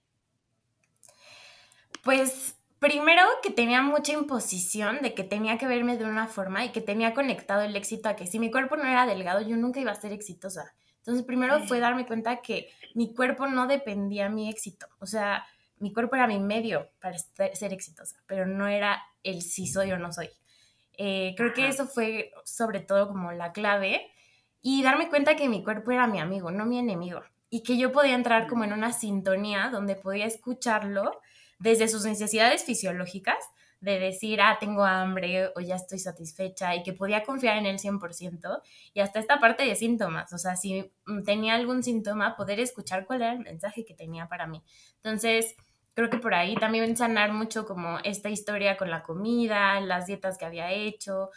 Pues 2.03 2.57
primero 2.79 3.23
que 3.41 3.49
tenía 3.49 3.81
mucha 3.81 4.13
imposición 4.13 4.99
de 5.01 5.13
que 5.13 5.23
tenía 5.23 5.57
que 5.57 5.67
verme 5.67 5.97
de 5.97 6.05
una 6.05 6.27
forma 6.27 6.65
y 6.65 6.71
que 6.71 6.81
tenía 6.81 7.13
conectado 7.13 7.61
el 7.61 7.75
éxito 7.75 8.09
a 8.09 8.15
que 8.15 8.27
si 8.27 8.39
mi 8.39 8.51
cuerpo 8.51 8.77
no 8.77 8.85
era 8.85 9.05
delgado, 9.05 9.41
yo 9.41 9.57
nunca 9.57 9.79
iba 9.79 9.91
a 9.91 9.95
ser 9.95 10.13
exitosa. 10.13 10.73
Entonces, 10.99 11.25
primero 11.25 11.61
fue 11.63 11.79
darme 11.79 12.05
cuenta 12.05 12.41
que 12.41 12.69
mi 12.93 13.13
cuerpo 13.13 13.47
no 13.47 13.67
dependía 13.67 14.25
de 14.25 14.29
mi 14.29 14.49
éxito. 14.49 14.87
O 14.99 15.05
sea, 15.05 15.45
mi 15.79 15.93
cuerpo 15.93 16.15
era 16.15 16.27
mi 16.27 16.39
medio 16.39 16.89
para 16.99 17.17
ser 17.17 17.71
exitosa, 17.71 18.17
pero 18.25 18.45
no 18.45 18.67
era 18.67 19.01
el 19.23 19.41
si 19.41 19.67
soy 19.67 19.91
o 19.91 19.97
no 19.97 20.11
soy. 20.11 20.29
Eh, 20.97 21.33
creo 21.37 21.53
que 21.53 21.67
eso 21.67 21.87
fue 21.87 22.31
sobre 22.43 22.79
todo 22.79 23.07
como 23.07 23.31
la 23.31 23.53
clave 23.53 24.11
y 24.69 24.83
darme 24.83 25.07
cuenta 25.07 25.37
que 25.37 25.47
mi 25.47 25.63
cuerpo 25.63 25.91
era 25.91 26.07
mi 26.07 26.19
amigo, 26.19 26.51
no 26.51 26.65
mi 26.65 26.77
enemigo, 26.77 27.21
y 27.49 27.63
que 27.63 27.77
yo 27.77 27.93
podía 27.93 28.15
entrar 28.15 28.47
como 28.47 28.65
en 28.65 28.73
una 28.73 28.91
sintonía 28.91 29.69
donde 29.71 29.95
podía 29.95 30.25
escucharlo 30.25 31.21
desde 31.57 31.87
sus 31.87 32.03
necesidades 32.03 32.65
fisiológicas, 32.65 33.37
de 33.79 33.97
decir, 33.97 34.41
ah, 34.41 34.57
tengo 34.59 34.83
hambre 34.83 35.53
o 35.55 35.61
ya 35.61 35.75
estoy 35.75 35.99
satisfecha 35.99 36.75
y 36.75 36.83
que 36.83 36.91
podía 36.91 37.23
confiar 37.23 37.55
en 37.55 37.65
él 37.65 37.79
100% 37.79 38.61
y 38.93 38.99
hasta 38.99 39.19
esta 39.19 39.39
parte 39.39 39.63
de 39.63 39.73
síntomas, 39.77 40.33
o 40.33 40.37
sea, 40.37 40.57
si 40.57 40.91
tenía 41.23 41.55
algún 41.55 41.81
síntoma, 41.81 42.35
poder 42.35 42.59
escuchar 42.59 43.05
cuál 43.05 43.21
era 43.21 43.31
el 43.31 43.39
mensaje 43.39 43.85
que 43.85 43.93
tenía 43.93 44.27
para 44.27 44.47
mí. 44.47 44.61
Entonces, 44.97 45.55
creo 45.93 46.09
que 46.09 46.17
por 46.17 46.33
ahí 46.33 46.55
también 46.55 46.97
sanar 46.97 47.31
mucho 47.31 47.65
como 47.65 47.99
esta 48.03 48.29
historia 48.29 48.75
con 48.75 48.89
la 48.89 49.01
comida, 49.01 49.79
las 49.79 50.07
dietas 50.07 50.37
que 50.37 50.43
había 50.43 50.73
hecho. 50.73 51.29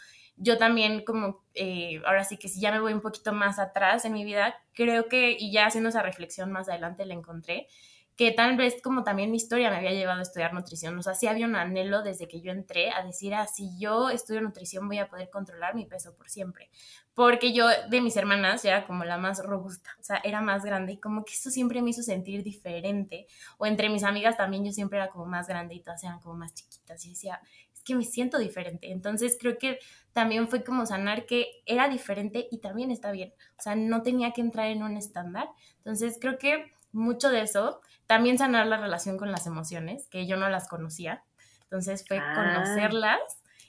Yo 0.43 0.57
también 0.57 1.05
como, 1.05 1.43
eh, 1.53 2.01
ahora 2.05 2.23
sí 2.23 2.37
que 2.37 2.47
si 2.47 2.59
ya 2.59 2.71
me 2.71 2.79
voy 2.79 2.93
un 2.93 3.01
poquito 3.01 3.31
más 3.31 3.59
atrás 3.59 4.05
en 4.05 4.13
mi 4.13 4.25
vida, 4.25 4.55
creo 4.73 5.07
que, 5.07 5.37
y 5.39 5.51
ya 5.51 5.67
haciendo 5.67 5.89
esa 5.89 6.01
reflexión 6.01 6.51
más 6.51 6.67
adelante 6.67 7.05
la 7.05 7.13
encontré, 7.13 7.67
que 8.15 8.31
tal 8.31 8.57
vez 8.57 8.81
como 8.83 9.03
también 9.03 9.31
mi 9.31 9.37
historia 9.37 9.69
me 9.69 9.77
había 9.77 9.91
llevado 9.91 10.19
a 10.19 10.23
estudiar 10.23 10.53
nutrición, 10.53 10.97
o 10.97 11.01
sea, 11.01 11.15
sí 11.15 11.27
había 11.27 11.45
un 11.45 11.55
anhelo 11.55 12.01
desde 12.03 12.27
que 12.27 12.41
yo 12.41 12.51
entré 12.51 12.91
a 12.91 13.03
decir, 13.03 13.33
ah, 13.33 13.47
si 13.47 13.79
yo 13.79 14.09
estudio 14.09 14.41
nutrición 14.41 14.87
voy 14.87 14.97
a 14.99 15.07
poder 15.07 15.29
controlar 15.29 15.75
mi 15.75 15.85
peso 15.85 16.15
por 16.15 16.29
siempre, 16.29 16.69
porque 17.13 17.53
yo 17.53 17.67
de 17.89 18.01
mis 18.01 18.15
hermanas 18.17 18.65
era 18.65 18.85
como 18.85 19.05
la 19.05 19.17
más 19.17 19.43
robusta, 19.43 19.91
o 19.99 20.03
sea, 20.03 20.21
era 20.23 20.41
más 20.41 20.63
grande 20.63 20.93
y 20.93 20.97
como 20.97 21.23
que 21.23 21.33
eso 21.33 21.49
siempre 21.49 21.81
me 21.81 21.91
hizo 21.91 22.03
sentir 22.03 22.43
diferente, 22.43 23.27
o 23.57 23.65
entre 23.65 23.89
mis 23.89 24.03
amigas 24.03 24.37
también 24.37 24.65
yo 24.65 24.71
siempre 24.71 24.97
era 24.99 25.09
como 25.09 25.25
más 25.25 25.47
grande 25.47 25.75
y 25.75 25.79
todas 25.79 26.03
eran 26.03 26.19
como 26.19 26.35
más 26.35 26.53
chiquitas 26.53 27.05
y 27.05 27.09
decía, 27.09 27.39
que 27.91 27.97
me 27.97 28.05
siento 28.05 28.37
diferente, 28.37 28.91
entonces 28.91 29.37
creo 29.39 29.57
que 29.57 29.79
también 30.13 30.47
fue 30.47 30.63
como 30.63 30.85
sanar 30.85 31.25
que 31.25 31.47
era 31.65 31.87
diferente 31.87 32.47
y 32.51 32.59
también 32.59 32.91
está 32.91 33.11
bien, 33.11 33.33
o 33.57 33.61
sea, 33.61 33.75
no 33.75 34.01
tenía 34.01 34.31
que 34.31 34.41
entrar 34.41 34.67
en 34.67 34.83
un 34.83 34.97
estándar, 34.97 35.47
entonces 35.77 36.17
creo 36.19 36.37
que 36.37 36.73
mucho 36.91 37.29
de 37.29 37.41
eso. 37.41 37.81
También 38.07 38.37
sanar 38.37 38.67
la 38.67 38.77
relación 38.77 39.17
con 39.17 39.31
las 39.31 39.47
emociones, 39.47 40.07
que 40.09 40.27
yo 40.27 40.37
no 40.37 40.49
las 40.49 40.67
conocía. 40.67 41.23
Entonces 41.63 42.05
fue 42.07 42.19
ah. 42.19 42.33
conocerlas 42.35 43.19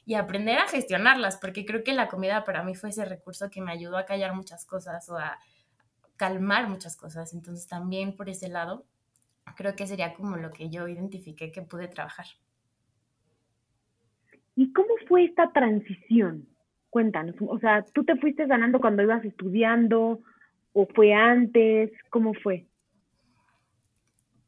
y 0.05 0.15
aprender 0.15 0.59
a 0.59 0.69
gestionarlas, 0.69 1.37
porque 1.37 1.65
creo 1.65 1.85
que 1.85 1.93
la 1.93 2.09
comida 2.09 2.45
para 2.45 2.65
mí 2.65 2.75
fue 2.75 2.91
ese 2.91 3.05
recurso 3.05 3.51
que 3.51 3.61
me 3.61 3.71
ayudó 3.71 3.97
a 3.97 4.05
callar 4.05 4.35
muchas 4.35 4.65
cosas 4.65 5.09
o 5.09 5.17
a 5.17 5.39
calmar 6.17 6.69
muchas 6.69 6.97
cosas. 6.97 7.33
Entonces 7.33 7.69
también 7.69 8.17
por 8.17 8.29
ese 8.29 8.49
lado, 8.49 8.85
creo 9.57 9.77
que 9.77 9.87
sería 9.87 10.13
como 10.15 10.37
lo 10.37 10.51
que 10.51 10.71
yo 10.71 10.89
identifiqué 10.89 11.53
que 11.53 11.63
pude 11.63 11.87
trabajar. 11.87 12.27
¿Y 14.63 14.73
cómo 14.73 14.95
fue 15.09 15.25
esta 15.25 15.51
transición? 15.53 16.47
Cuéntanos, 16.91 17.35
o 17.41 17.59
sea, 17.59 17.85
¿tú 17.95 18.05
te 18.05 18.17
fuiste 18.17 18.47
sanando 18.47 18.81
cuando 18.81 19.03
ibas 19.03 19.25
estudiando 19.25 20.21
o 20.73 20.87
fue 20.95 21.13
antes? 21.15 21.91
¿Cómo 22.11 22.35
fue? 22.35 22.67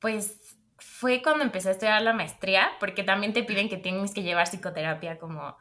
pues 0.04 0.38
fue 0.76 1.22
cuando 1.22 1.44
empecé 1.44 1.70
a 1.70 1.72
estudiar 1.72 2.02
la 2.02 2.12
maestría, 2.12 2.72
porque 2.78 3.04
también 3.04 3.32
te 3.32 3.42
piden 3.42 3.70
que 3.70 3.78
tienes 3.78 4.12
que 4.12 4.22
llevar 4.22 4.46
psicoterapia 4.46 5.18
como 5.18 5.56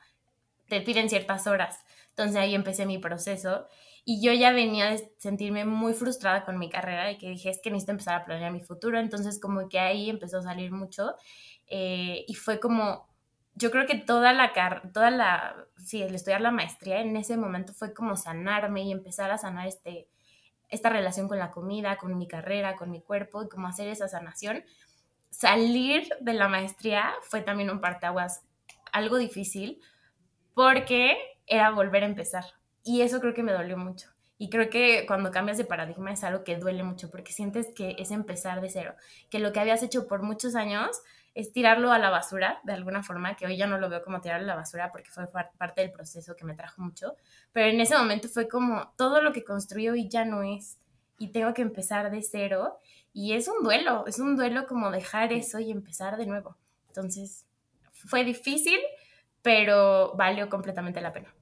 te 0.67 0.81
piden 0.81 1.09
ciertas 1.09 1.47
horas. 1.47 1.79
Entonces 2.09 2.35
ahí 2.35 2.53
empecé 2.53 2.85
mi 2.85 2.97
proceso 2.97 3.65
y 4.03 4.21
yo 4.21 4.33
ya 4.33 4.51
venía 4.51 4.89
de 4.89 5.13
sentirme 5.17 5.63
muy 5.63 5.93
frustrada 5.93 6.43
con 6.43 6.59
mi 6.59 6.69
carrera 6.69 7.09
y 7.09 7.17
que 7.17 7.29
dije, 7.29 7.51
es 7.51 7.61
que 7.61 7.71
necesito 7.71 7.93
empezar 7.93 8.15
a 8.15 8.25
planear 8.25 8.51
mi 8.51 8.59
futuro. 8.59 8.99
Entonces 8.99 9.39
como 9.39 9.69
que 9.69 9.79
ahí 9.79 10.09
empezó 10.09 10.39
a 10.39 10.41
salir 10.41 10.73
mucho 10.73 11.15
eh, 11.67 12.25
y 12.27 12.33
fue 12.33 12.59
como, 12.59 13.07
yo 13.55 13.71
creo 13.71 13.85
que 13.85 13.95
toda 13.95 14.33
la, 14.33 14.51
toda 14.93 15.11
la, 15.11 15.67
sí, 15.77 16.01
el 16.01 16.15
estudiar 16.15 16.41
la 16.41 16.51
maestría 16.51 17.01
en 17.01 17.15
ese 17.15 17.37
momento 17.37 17.73
fue 17.73 17.93
como 17.93 18.17
sanarme 18.17 18.83
y 18.83 18.91
empezar 18.91 19.31
a 19.31 19.37
sanar 19.37 19.67
este, 19.67 20.07
esta 20.69 20.89
relación 20.89 21.27
con 21.27 21.37
la 21.37 21.51
comida, 21.51 21.97
con 21.97 22.17
mi 22.17 22.27
carrera, 22.27 22.75
con 22.75 22.89
mi 22.89 23.01
cuerpo 23.01 23.43
y 23.43 23.49
cómo 23.49 23.67
hacer 23.67 23.87
esa 23.87 24.07
sanación. 24.07 24.63
Salir 25.29 26.07
de 26.19 26.33
la 26.33 26.47
maestría 26.47 27.13
fue 27.21 27.41
también 27.41 27.69
un 27.69 27.79
parteaguas 27.79 28.41
algo 28.91 29.17
difícil 29.17 29.81
porque 30.53 31.17
era 31.45 31.71
volver 31.71 32.03
a 32.03 32.07
empezar. 32.07 32.45
Y 32.83 33.01
eso 33.01 33.19
creo 33.19 33.33
que 33.33 33.43
me 33.43 33.51
dolió 33.51 33.77
mucho. 33.77 34.09
Y 34.37 34.49
creo 34.49 34.69
que 34.69 35.05
cuando 35.07 35.31
cambias 35.31 35.57
de 35.57 35.63
paradigma 35.63 36.11
es 36.11 36.23
algo 36.23 36.43
que 36.43 36.57
duele 36.57 36.83
mucho 36.83 37.09
porque 37.09 37.31
sientes 37.31 37.67
que 37.73 37.95
es 37.99 38.11
empezar 38.11 38.61
de 38.61 38.69
cero, 38.69 38.95
que 39.29 39.39
lo 39.39 39.53
que 39.53 39.59
habías 39.59 39.83
hecho 39.83 40.07
por 40.07 40.23
muchos 40.23 40.55
años 40.55 41.01
es 41.35 41.51
tirarlo 41.51 41.91
a 41.91 41.99
la 41.99 42.09
basura 42.09 42.59
de 42.63 42.73
alguna 42.73 43.03
forma, 43.03 43.35
que 43.35 43.45
hoy 43.45 43.57
ya 43.57 43.67
no 43.67 43.79
lo 43.79 43.89
veo 43.89 44.03
como 44.03 44.21
tirarlo 44.21 44.45
a 44.45 44.55
la 44.55 44.55
basura 44.55 44.91
porque 44.91 45.09
fue 45.09 45.25
parte 45.57 45.81
del 45.81 45.91
proceso 45.91 46.35
que 46.35 46.45
me 46.45 46.53
trajo 46.53 46.81
mucho, 46.81 47.15
pero 47.51 47.67
en 47.67 47.79
ese 47.81 47.97
momento 47.97 48.27
fue 48.27 48.47
como 48.47 48.93
todo 48.97 49.21
lo 49.21 49.33
que 49.33 49.43
construí 49.43 49.89
hoy 49.89 50.07
ya 50.07 50.25
no 50.25 50.43
es 50.43 50.77
y 51.17 51.29
tengo 51.29 51.53
que 51.53 51.61
empezar 51.61 52.11
de 52.11 52.21
cero 52.21 52.79
y 53.13 53.33
es 53.33 53.47
un 53.47 53.63
duelo, 53.63 54.05
es 54.07 54.19
un 54.19 54.35
duelo 54.35 54.65
como 54.67 54.91
dejar 54.91 55.33
eso 55.33 55.59
y 55.59 55.71
empezar 55.71 56.17
de 56.17 56.25
nuevo. 56.25 56.57
Entonces, 56.87 57.45
fue 57.91 58.23
difícil, 58.23 58.79
pero 59.41 60.13
valió 60.15 60.49
completamente 60.49 61.01
la 61.01 61.13
pena. 61.13 61.33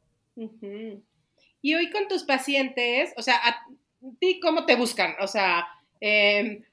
Y 1.61 1.75
hoy 1.75 1.89
con 1.91 2.07
tus 2.07 2.23
pacientes, 2.23 3.13
o 3.17 3.21
sea, 3.21 3.35
¿a 3.35 3.65
ti 4.19 4.39
cómo 4.39 4.65
te 4.65 4.75
buscan? 4.75 5.15
O 5.21 5.27
sea, 5.27 5.67
eh, 5.99 6.63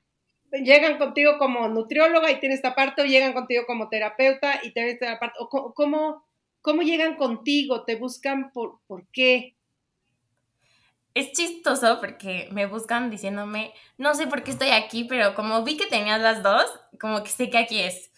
llegan 0.53 0.99
contigo 0.99 1.39
como 1.39 1.69
nutrióloga 1.69 2.31
y 2.31 2.41
tienes 2.41 2.59
esta 2.59 2.75
parte, 2.75 3.03
o 3.03 3.05
llegan 3.05 3.33
contigo 3.33 3.65
como 3.67 3.89
terapeuta 3.89 4.61
y 4.63 4.73
tienes 4.73 4.95
esta 4.95 5.19
parte, 5.19 5.37
o 5.39 5.75
cómo, 5.75 6.25
cómo 6.61 6.83
llegan 6.83 7.17
contigo, 7.17 7.85
te 7.85 7.97
buscan 7.97 8.51
por, 8.53 8.81
por 8.87 9.07
qué. 9.09 9.55
Es 11.15 11.33
chistoso 11.33 11.99
porque 12.01 12.49
me 12.53 12.67
buscan 12.67 13.11
diciéndome, 13.11 13.73
no 13.97 14.15
sé 14.15 14.27
por 14.27 14.43
qué 14.43 14.53
estoy 14.53 14.71
aquí, 14.71 15.05
pero 15.05 15.35
como 15.35 15.65
vi 15.65 15.77
que 15.77 15.87
tenías 15.87 16.21
las 16.21 16.43
dos, 16.43 16.65
como 17.01 17.23
que 17.23 17.31
sé 17.31 17.51
que 17.51 17.59
aquí 17.59 17.81
es. 17.81 18.13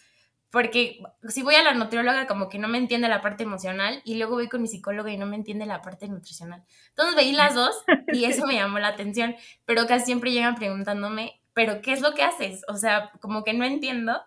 Porque 0.51 1.01
si 1.29 1.43
voy 1.43 1.55
a 1.55 1.63
la 1.63 1.73
nutrióloga, 1.73 2.27
como 2.27 2.49
que 2.49 2.59
no 2.59 2.67
me 2.67 2.77
entiende 2.77 3.07
la 3.07 3.21
parte 3.21 3.43
emocional, 3.43 4.01
y 4.03 4.15
luego 4.15 4.35
voy 4.35 4.49
con 4.49 4.61
mi 4.61 4.67
psicóloga 4.67 5.09
y 5.09 5.17
no 5.17 5.25
me 5.25 5.37
entiende 5.37 5.65
la 5.65 5.81
parte 5.81 6.09
nutricional. 6.09 6.63
Entonces 6.89 7.15
veí 7.15 7.31
las 7.31 7.55
dos 7.55 7.83
y 8.11 8.25
eso 8.25 8.45
me 8.45 8.55
llamó 8.55 8.77
la 8.77 8.89
atención, 8.89 9.35
pero 9.65 9.87
casi 9.87 10.05
siempre 10.05 10.31
llegan 10.31 10.55
preguntándome, 10.55 11.40
pero 11.53 11.81
¿qué 11.81 11.93
es 11.93 12.01
lo 12.01 12.13
que 12.13 12.23
haces? 12.23 12.63
O 12.67 12.75
sea, 12.75 13.11
como 13.19 13.43
que 13.43 13.53
no 13.53 13.65
entiendo. 13.65 14.21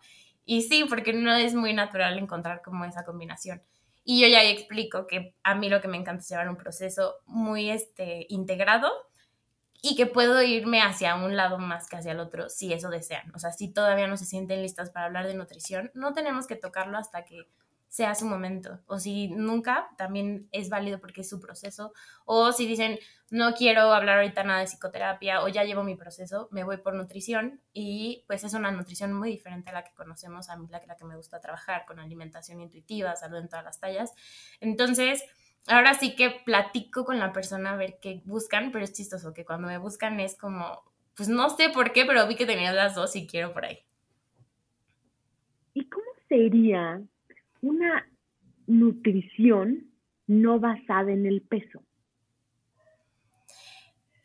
Y 0.45 0.63
sí, 0.63 0.85
porque 0.89 1.13
no 1.13 1.35
es 1.35 1.55
muy 1.55 1.73
natural 1.73 2.19
encontrar 2.19 2.63
como 2.63 2.85
esa 2.85 3.05
combinación. 3.05 3.63
Y 4.05 4.21
yo 4.21 4.29
ya 4.29 4.43
explico 4.43 5.07
que 5.07 5.35
a 5.43 5.55
mí 5.55 5.71
lo 5.71 5.81
que 5.81 5.89
me 5.89 5.97
encanta 5.97 6.23
es 6.23 6.29
llevar 6.29 6.51
un 6.51 6.57
proceso 6.57 7.17
muy 7.27 7.71
este, 7.71 8.27
integrado 8.29 8.91
y 9.81 9.97
que 9.97 10.07
puedo 10.07 10.43
irme 10.43 10.83
hacia 10.83 11.15
un 11.15 11.37
lado 11.37 11.59
más 11.59 11.89
que 11.89 11.97
hacia 11.97 12.13
el 12.13 12.21
otro 12.21 12.51
si 12.51 12.73
eso 12.73 12.91
desean. 12.91 13.35
O 13.35 13.39
sea, 13.39 13.53
si 13.53 13.73
todavía 13.73 14.07
no 14.07 14.17
se 14.17 14.27
sienten 14.27 14.63
listas 14.63 14.91
para 14.91 15.07
hablar 15.07 15.27
de 15.27 15.35
nutrición, 15.35 15.91
no 15.95 16.13
tenemos 16.13 16.47
que 16.47 16.57
tocarlo 16.57 16.99
hasta 16.99 17.25
que 17.25 17.49
sea 17.95 18.17
su 18.17 18.27
momento. 18.27 18.81
O 18.87 18.99
si 18.99 19.29
nunca, 19.29 19.89
también 19.97 20.49
es 20.51 20.69
válido 20.69 20.99
porque 20.99 21.21
es 21.21 21.29
su 21.29 21.39
proceso. 21.39 21.93
O 22.25 22.51
si 22.51 22.67
dicen, 22.67 22.99
no 23.31 23.55
quiero 23.55 23.83
hablar 23.93 24.17
ahorita 24.17 24.43
nada 24.43 24.59
de 24.59 24.67
psicoterapia 24.67 25.45
o 25.45 25.49
ya 25.49 25.63
llevo 25.63 25.85
mi 25.85 25.95
proceso, 25.95 26.49
me 26.51 26.65
voy 26.65 26.79
por 26.79 26.97
nutrición 26.97 27.61
y 27.73 28.25
pues 28.27 28.43
es 28.43 28.53
una 28.53 28.73
nutrición 28.73 29.13
muy 29.13 29.31
diferente 29.31 29.71
a 29.71 29.75
la 29.75 29.85
que 29.85 29.95
conocemos, 29.95 30.51
a 30.51 30.57
mí 30.57 30.67
la, 30.69 30.83
la 30.85 30.97
que 30.97 31.05
me 31.05 31.15
gusta 31.15 31.41
trabajar 31.41 31.85
con 31.87 32.01
alimentación 32.01 32.61
intuitiva, 32.61 33.15
salud 33.15 33.39
en 33.39 33.49
todas 33.49 33.65
las 33.65 33.79
tallas. 33.79 34.13
Entonces, 34.59 35.23
ahora 35.69 35.95
sí 35.95 36.17
que 36.17 36.31
platico 36.45 37.05
con 37.05 37.21
la 37.21 37.33
persona 37.33 37.75
a 37.75 37.77
ver 37.77 38.01
qué 38.03 38.23
buscan, 38.25 38.73
pero 38.73 38.85
es 38.85 38.93
chistoso 38.93 39.33
que 39.33 39.45
cuando 39.45 39.69
me 39.69 39.79
buscan 39.79 40.19
es 40.19 40.37
como, 40.37 40.83
pues 41.15 41.29
no 41.29 41.49
sé 41.49 41.69
por 41.69 41.93
qué, 41.93 42.05
pero 42.07 42.27
vi 42.27 42.35
que 42.35 42.45
tenías 42.45 42.75
las 42.75 42.97
dos 42.97 43.15
y 43.15 43.29
quiero 43.29 43.53
por 43.53 43.67
ahí. 43.67 43.79
¿Y 45.75 45.89
cómo 45.89 46.07
sería 46.29 47.01
una 47.67 48.07
nutrición 48.67 49.91
no 50.27 50.61
basada 50.61 51.13
en 51.13 51.27
el 51.27 51.43
peso? 51.43 51.83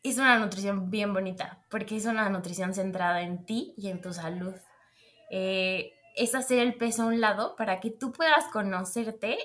es 0.04 0.18
una 0.18 0.40
nutrición 0.40 0.90
bien 0.90 1.14
bonita, 1.14 1.60
porque 1.70 1.98
es 1.98 2.06
una 2.06 2.30
nutrición 2.30 2.74
centrada 2.74 3.22
en 3.22 3.46
ti 3.46 3.74
y 3.78 3.90
en 3.90 4.02
tu 4.02 4.14
salud. 4.14 4.54
Eh, 5.30 5.94
es 6.16 6.36
hacer 6.36 6.60
el 6.60 6.76
peso 6.76 7.04
a 7.04 7.08
un 7.08 7.22
lado 7.22 7.56
para 7.56 7.80
que 7.80 7.92
tú 7.92 8.12
puedas 8.12 8.46
conocerte 8.46 9.38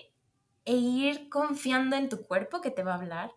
e 0.65 0.75
ir 0.75 1.29
confiando 1.29 1.97
en 1.97 2.09
tu 2.09 2.27
cuerpo 2.27 2.61
que 2.61 2.71
te 2.71 2.83
va 2.83 2.93
a 2.93 2.99
hablar, 2.99 3.33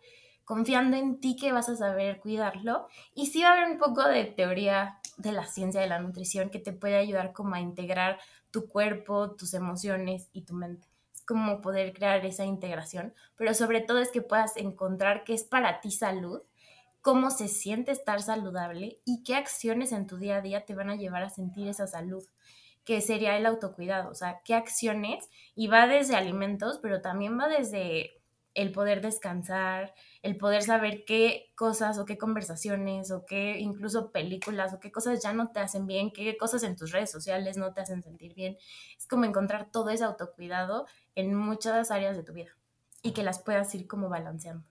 confiando 0.45 0.95
en 0.95 1.19
ti 1.19 1.35
que 1.35 1.51
vas 1.51 1.69
a 1.69 1.75
saber 1.75 2.19
cuidarlo. 2.19 2.87
Y 3.13 3.27
sí 3.27 3.41
va 3.41 3.49
a 3.49 3.53
haber 3.53 3.71
un 3.71 3.77
poco 3.77 4.07
de 4.07 4.25
teoría 4.25 4.99
de 5.17 5.31
la 5.31 5.45
ciencia 5.45 5.81
de 5.81 5.87
la 5.87 5.99
nutrición 5.99 6.49
que 6.49 6.59
te 6.59 6.71
puede 6.71 6.95
ayudar 6.95 7.33
como 7.33 7.55
a 7.55 7.59
integrar 7.59 8.19
tu 8.57 8.67
cuerpo, 8.67 9.35
tus 9.35 9.53
emociones 9.53 10.29
y 10.33 10.41
tu 10.41 10.55
mente. 10.55 10.87
Es 11.13 11.21
como 11.21 11.61
poder 11.61 11.93
crear 11.93 12.25
esa 12.25 12.43
integración, 12.43 13.13
pero 13.35 13.53
sobre 13.53 13.81
todo 13.81 13.99
es 13.99 14.09
que 14.09 14.23
puedas 14.23 14.57
encontrar 14.57 15.23
qué 15.23 15.35
es 15.35 15.43
para 15.43 15.79
ti 15.79 15.91
salud, 15.91 16.41
cómo 17.03 17.29
se 17.29 17.49
siente 17.49 17.91
estar 17.91 18.19
saludable 18.19 18.99
y 19.05 19.21
qué 19.21 19.35
acciones 19.35 19.91
en 19.91 20.07
tu 20.07 20.17
día 20.17 20.37
a 20.37 20.41
día 20.41 20.65
te 20.65 20.73
van 20.73 20.89
a 20.89 20.95
llevar 20.95 21.21
a 21.21 21.29
sentir 21.29 21.67
esa 21.67 21.85
salud 21.85 22.23
que 22.83 22.99
sería 23.01 23.37
el 23.37 23.45
autocuidado, 23.45 24.09
o 24.09 24.15
sea, 24.15 24.41
qué 24.43 24.55
acciones, 24.55 25.29
y 25.53 25.67
va 25.67 25.85
desde 25.85 26.15
alimentos, 26.15 26.79
pero 26.81 27.01
también 27.01 27.37
va 27.37 27.47
desde 27.47 28.16
el 28.57 28.71
poder 28.71 29.01
descansar, 29.01 29.93
el 30.23 30.35
poder 30.35 30.63
saber 30.63 31.05
qué 31.05 31.51
cosas 31.53 31.99
o 31.99 32.05
qué 32.05 32.17
conversaciones 32.17 33.11
o 33.11 33.23
qué 33.23 33.59
incluso 33.59 34.11
películas 34.11 34.73
o 34.73 34.79
qué 34.79 34.91
cosas 34.91 35.21
ya 35.21 35.31
no 35.31 35.51
te 35.51 35.59
hacen 35.59 35.85
bien, 35.85 36.11
qué 36.11 36.35
cosas 36.37 36.63
en 36.63 36.75
tus 36.75 36.91
redes 36.91 37.11
sociales 37.11 37.55
no 37.55 37.71
te 37.71 37.81
hacen 37.81 38.01
sentir 38.01 38.33
bien. 38.33 38.57
Es 38.97 39.05
como 39.05 39.25
encontrar 39.25 39.69
todo 39.71 39.91
ese 39.91 40.05
autocuidado 40.05 40.87
en 41.13 41.35
muchas 41.35 41.91
áreas 41.91 42.17
de 42.17 42.23
tu 42.23 42.33
vida 42.33 42.57
y 43.03 43.11
que 43.11 43.21
las 43.21 43.43
puedas 43.43 43.73
ir 43.75 43.85
como 43.85 44.09
balanceando. 44.09 44.65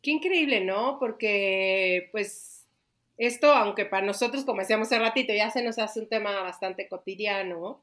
Qué 0.00 0.10
increíble, 0.10 0.64
¿no? 0.64 0.98
Porque 0.98 2.08
pues 2.12 2.64
esto, 3.18 3.52
aunque 3.52 3.84
para 3.84 4.06
nosotros, 4.06 4.46
como 4.46 4.62
decíamos 4.62 4.86
hace 4.88 4.98
ratito, 4.98 5.34
ya 5.34 5.50
se 5.50 5.62
nos 5.62 5.78
hace 5.78 6.00
un 6.00 6.08
tema 6.08 6.40
bastante 6.40 6.88
cotidiano, 6.88 7.82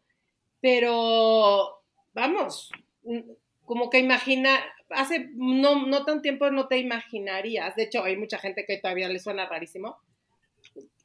pero 0.60 1.84
vamos, 2.16 2.72
como 3.68 3.90
que 3.90 4.00
imagina, 4.00 4.58
hace 4.90 5.30
no, 5.36 5.86
no 5.86 6.06
tan 6.06 6.22
tiempo 6.22 6.50
no 6.50 6.70
te 6.70 6.78
imaginarías, 6.78 7.76
de 7.76 7.84
hecho 7.84 8.02
hay 8.04 8.16
mucha 8.16 8.40
gente 8.40 8.66
que 8.66 8.78
todavía 8.78 9.10
le 9.10 9.20
suena 9.20 9.46
rarísimo, 9.46 9.98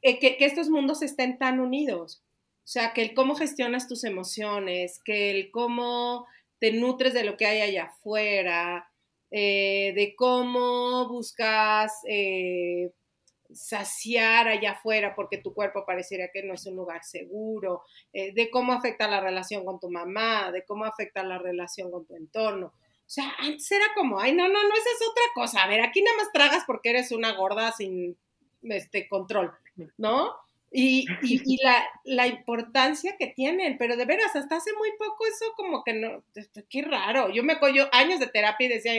eh, 0.01 0.17
que, 0.17 0.37
estos 0.39 0.69
mundos 0.69 1.01
estén 1.01 1.37
tan 1.37 1.59
unidos. 1.59 2.23
O 2.63 2.67
sea, 2.67 2.93
que 2.93 3.01
el 3.01 3.13
cómo 3.13 3.35
gestionas 3.35 3.89
tus 3.89 4.05
emociones, 4.05 5.01
que 5.03 5.29
el 5.29 5.51
cómo 5.51 6.25
te 6.59 6.71
nutres 6.71 7.13
de 7.13 7.25
lo 7.25 7.35
que 7.35 7.45
hay 7.45 7.59
allá 7.59 7.85
afuera, 7.85 8.89
eh, 9.29 9.91
de 9.93 10.15
cómo 10.15 11.09
buscas 11.09 11.91
eh, 12.07 12.91
saciar 13.53 14.47
allá 14.47 14.71
afuera 14.71 15.15
porque 15.15 15.37
tu 15.37 15.53
cuerpo 15.53 15.85
pareciera 15.85 16.29
que 16.33 16.43
no 16.43 16.53
es 16.53 16.65
un 16.65 16.75
lugar 16.75 17.03
seguro, 17.03 17.83
eh, 18.11 18.33
de 18.33 18.49
cómo 18.49 18.73
afecta 18.73 19.07
la 19.07 19.21
relación 19.21 19.65
con 19.65 19.79
tu 19.79 19.89
mamá, 19.89 20.51
de 20.51 20.65
cómo 20.65 20.85
afecta 20.85 21.23
la 21.23 21.37
relación 21.37 21.91
con 21.91 22.05
tu 22.05 22.15
entorno. 22.15 22.67
O 22.67 23.09
sea, 23.13 23.33
antes 23.39 23.71
era 23.71 23.85
como, 23.95 24.19
ay, 24.19 24.33
no, 24.33 24.47
no, 24.47 24.63
no, 24.63 24.73
esa 24.73 24.89
es 24.89 25.07
otra 25.09 25.23
cosa. 25.35 25.63
A 25.63 25.67
ver, 25.67 25.81
aquí 25.81 26.01
nada 26.01 26.17
más 26.17 26.31
tragas 26.31 26.63
porque 26.65 26.89
eres 26.89 27.11
una 27.11 27.33
gorda 27.33 27.71
sin 27.71 28.17
este 28.63 29.07
control, 29.07 29.51
¿no? 29.97 30.33
Y, 30.75 31.05
y, 31.21 31.63
la, 31.63 31.85
la, 32.03 32.25
importancia 32.25 33.15
que 33.19 33.27
tienen, 33.27 33.77
pero 33.77 33.95
de 33.95 34.05
veras, 34.05 34.35
hasta 34.35 34.55
hace 34.55 34.71
muy 34.73 34.89
poco 34.97 35.23
eso 35.27 35.53
como 35.55 35.83
que 35.83 35.93
no, 35.93 36.23
qué 36.67 36.81
raro. 36.81 37.29
Yo 37.29 37.43
me 37.43 37.59
cojo 37.59 37.87
años 37.91 38.19
de 38.19 38.25
terapia 38.25 38.65
y 38.65 38.69
decía, 38.69 38.93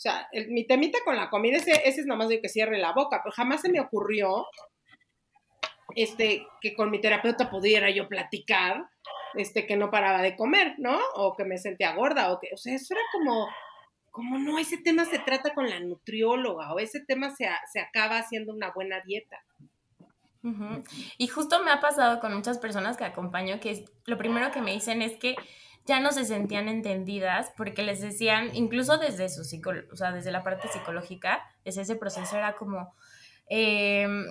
o 0.00 0.02
sea, 0.02 0.30
mi 0.48 0.66
temita 0.66 0.96
con 1.04 1.14
la 1.14 1.28
comida, 1.28 1.58
ese, 1.58 1.72
es 1.86 2.06
nomás 2.06 2.30
de 2.30 2.40
que 2.40 2.48
cierre 2.48 2.78
la 2.78 2.94
boca, 2.94 3.20
pero 3.22 3.34
jamás 3.34 3.60
se 3.60 3.68
me 3.68 3.80
ocurrió 3.80 4.46
este, 5.94 6.46
que 6.62 6.74
con 6.74 6.90
mi 6.90 7.02
terapeuta 7.02 7.50
pudiera 7.50 7.90
yo 7.90 8.08
platicar 8.08 8.86
este, 9.34 9.66
que 9.66 9.76
no 9.76 9.90
paraba 9.90 10.22
de 10.22 10.36
comer, 10.36 10.76
¿no? 10.78 10.98
O 11.16 11.36
que 11.36 11.44
me 11.44 11.58
sentía 11.58 11.94
gorda, 11.94 12.32
o 12.32 12.40
que, 12.40 12.48
o 12.54 12.56
sea, 12.56 12.74
eso 12.74 12.94
era 12.94 13.02
como, 13.12 13.46
como 14.10 14.38
no, 14.38 14.58
ese 14.58 14.78
tema 14.78 15.04
se 15.04 15.18
trata 15.18 15.52
con 15.52 15.68
la 15.68 15.80
nutrióloga, 15.80 16.72
o 16.72 16.78
ese 16.78 17.04
tema 17.04 17.36
se, 17.36 17.46
se 17.70 17.80
acaba 17.80 18.16
haciendo 18.16 18.54
una 18.54 18.70
buena 18.70 19.02
dieta. 19.02 19.44
Y 21.18 21.26
justo 21.26 21.62
me 21.62 21.72
ha 21.72 21.80
pasado 21.80 22.20
con 22.20 22.34
muchas 22.34 22.56
personas 22.56 22.96
que 22.96 23.04
acompaño 23.04 23.60
que 23.60 23.84
lo 24.06 24.16
primero 24.16 24.50
que 24.50 24.62
me 24.62 24.72
dicen 24.72 25.02
es 25.02 25.18
que 25.18 25.36
ya 25.86 26.00
no 26.00 26.12
se 26.12 26.24
sentían 26.24 26.68
entendidas 26.68 27.52
porque 27.56 27.82
les 27.82 28.00
decían, 28.00 28.50
incluso 28.54 28.98
desde 28.98 29.28
su 29.28 29.42
o 29.92 29.96
sea, 29.96 30.12
desde 30.12 30.30
la 30.30 30.42
parte 30.42 30.68
psicológica, 30.68 31.42
desde 31.64 31.82
ese 31.82 31.96
proceso 31.96 32.36
era 32.36 32.54
como, 32.54 32.94
em, 33.48 34.26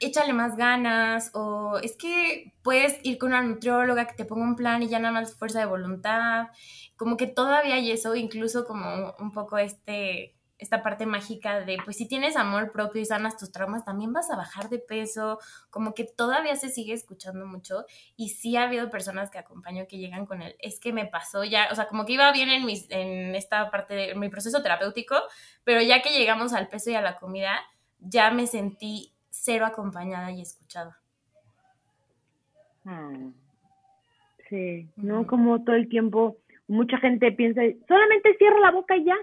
échale 0.00 0.32
más 0.32 0.56
ganas 0.56 1.30
o 1.34 1.78
es 1.78 1.96
que 1.96 2.52
puedes 2.62 2.98
ir 3.04 3.18
con 3.18 3.28
una 3.30 3.42
nutrióloga 3.42 4.06
que 4.06 4.14
te 4.14 4.24
ponga 4.24 4.44
un 4.44 4.56
plan 4.56 4.82
y 4.82 4.88
ya 4.88 4.98
nada 4.98 5.14
más 5.14 5.34
fuerza 5.36 5.60
de 5.60 5.66
voluntad, 5.66 6.48
como 6.96 7.16
que 7.16 7.26
todavía 7.28 7.76
hay 7.76 7.90
eso, 7.92 8.14
incluso 8.16 8.64
como 8.64 9.14
un 9.18 9.32
poco 9.32 9.58
este 9.58 10.34
esta 10.62 10.82
parte 10.82 11.06
mágica 11.06 11.60
de, 11.60 11.76
pues 11.84 11.96
si 11.96 12.06
tienes 12.06 12.36
amor 12.36 12.70
propio 12.70 13.02
y 13.02 13.04
sanas 13.04 13.36
tus 13.36 13.50
traumas, 13.50 13.84
también 13.84 14.12
vas 14.12 14.30
a 14.30 14.36
bajar 14.36 14.68
de 14.68 14.78
peso, 14.78 15.40
como 15.70 15.92
que 15.92 16.04
todavía 16.04 16.54
se 16.54 16.68
sigue 16.68 16.92
escuchando 16.92 17.46
mucho 17.46 17.84
y 18.16 18.28
sí 18.28 18.56
ha 18.56 18.62
habido 18.62 18.88
personas 18.88 19.30
que 19.30 19.38
acompaño 19.38 19.86
que 19.88 19.98
llegan 19.98 20.24
con 20.24 20.40
él, 20.40 20.54
es 20.60 20.78
que 20.78 20.92
me 20.92 21.04
pasó 21.04 21.42
ya, 21.42 21.68
o 21.72 21.74
sea, 21.74 21.88
como 21.88 22.06
que 22.06 22.12
iba 22.12 22.30
bien 22.32 22.48
en, 22.48 22.64
mis, 22.64 22.88
en 22.90 23.34
esta 23.34 23.70
parte 23.70 23.94
de 23.94 24.14
mi 24.14 24.28
proceso 24.28 24.62
terapéutico, 24.62 25.16
pero 25.64 25.82
ya 25.82 26.00
que 26.00 26.16
llegamos 26.16 26.52
al 26.52 26.68
peso 26.68 26.90
y 26.90 26.94
a 26.94 27.02
la 27.02 27.16
comida, 27.16 27.58
ya 27.98 28.30
me 28.30 28.46
sentí 28.46 29.12
cero 29.30 29.66
acompañada 29.66 30.30
y 30.30 30.42
escuchada. 30.42 31.00
Hmm. 32.84 33.32
Sí, 34.48 34.88
no 34.96 35.26
como 35.26 35.64
todo 35.64 35.74
el 35.74 35.88
tiempo, 35.88 36.36
mucha 36.68 36.98
gente 36.98 37.32
piensa, 37.32 37.62
solamente 37.88 38.36
cierra 38.36 38.60
la 38.60 38.70
boca 38.70 38.96
y 38.96 39.04
ya, 39.04 39.16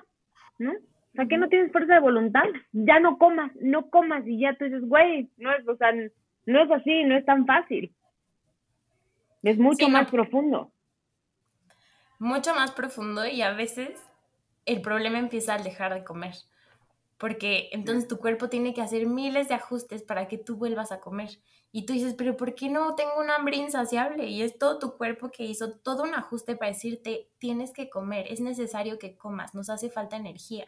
¿no? 0.58 0.74
O 1.14 1.16
sea, 1.16 1.28
que 1.28 1.38
no 1.38 1.50
tienes 1.50 1.72
fuerza 1.72 1.96
de 1.96 2.00
voluntad, 2.00 2.44
ya 2.72 3.00
no 3.00 3.18
comas, 3.18 3.52
no 3.60 3.90
comas 3.90 4.26
y 4.28 4.40
ya 4.40 4.56
tú 4.56 4.66
dices, 4.66 4.88
güey, 4.88 5.30
no 5.38 5.52
es, 5.52 5.68
o 5.68 5.76
sea, 5.76 5.92
no 6.46 6.64
es 6.64 6.72
así, 6.72 7.04
no 7.04 7.18
es 7.18 7.26
tan 7.26 7.46
fácil. 7.46 7.94
Es 9.44 9.58
mucho 9.58 9.90
más 9.90 10.10
profundo. 10.10 10.72
Mucho 12.20 12.54
más 12.54 12.72
profundo 12.72 13.26
y 13.26 13.42
a 13.42 13.54
veces 13.54 14.04
el 14.66 14.82
problema 14.82 15.20
empieza 15.20 15.56
al 15.56 15.64
dejar 15.64 15.94
de 15.94 16.04
comer. 16.04 16.36
Porque 17.18 17.70
entonces 17.72 18.08
tu 18.08 18.18
cuerpo 18.18 18.50
tiene 18.50 18.74
que 18.74 18.82
hacer 18.82 19.06
miles 19.06 19.50
de 19.50 19.56
ajustes 19.56 20.04
para 20.04 20.28
que 20.28 20.38
tú 20.38 20.58
vuelvas 20.58 20.92
a 20.92 21.00
comer. 21.00 21.30
Y 21.72 21.86
tú 21.86 21.94
dices, 21.94 22.16
pero 22.18 22.38
¿por 22.38 22.56
qué 22.56 22.70
no 22.70 22.96
tengo 22.96 23.20
un 23.20 23.30
hambre 23.30 23.58
insaciable? 23.58 24.28
Y 24.28 24.42
es 24.42 24.58
todo 24.58 24.80
tu 24.80 24.98
cuerpo 24.98 25.30
que 25.30 25.44
hizo 25.44 25.72
todo 25.72 26.04
un 26.04 26.16
ajuste 26.16 26.56
para 26.56 26.72
decirte, 26.72 27.30
tienes 27.38 27.74
que 27.74 27.90
comer, 27.90 28.26
es 28.30 28.42
necesario 28.42 28.98
que 29.00 29.18
comas, 29.18 29.54
nos 29.54 29.70
hace 29.70 29.90
falta 29.90 30.16
energía. 30.16 30.66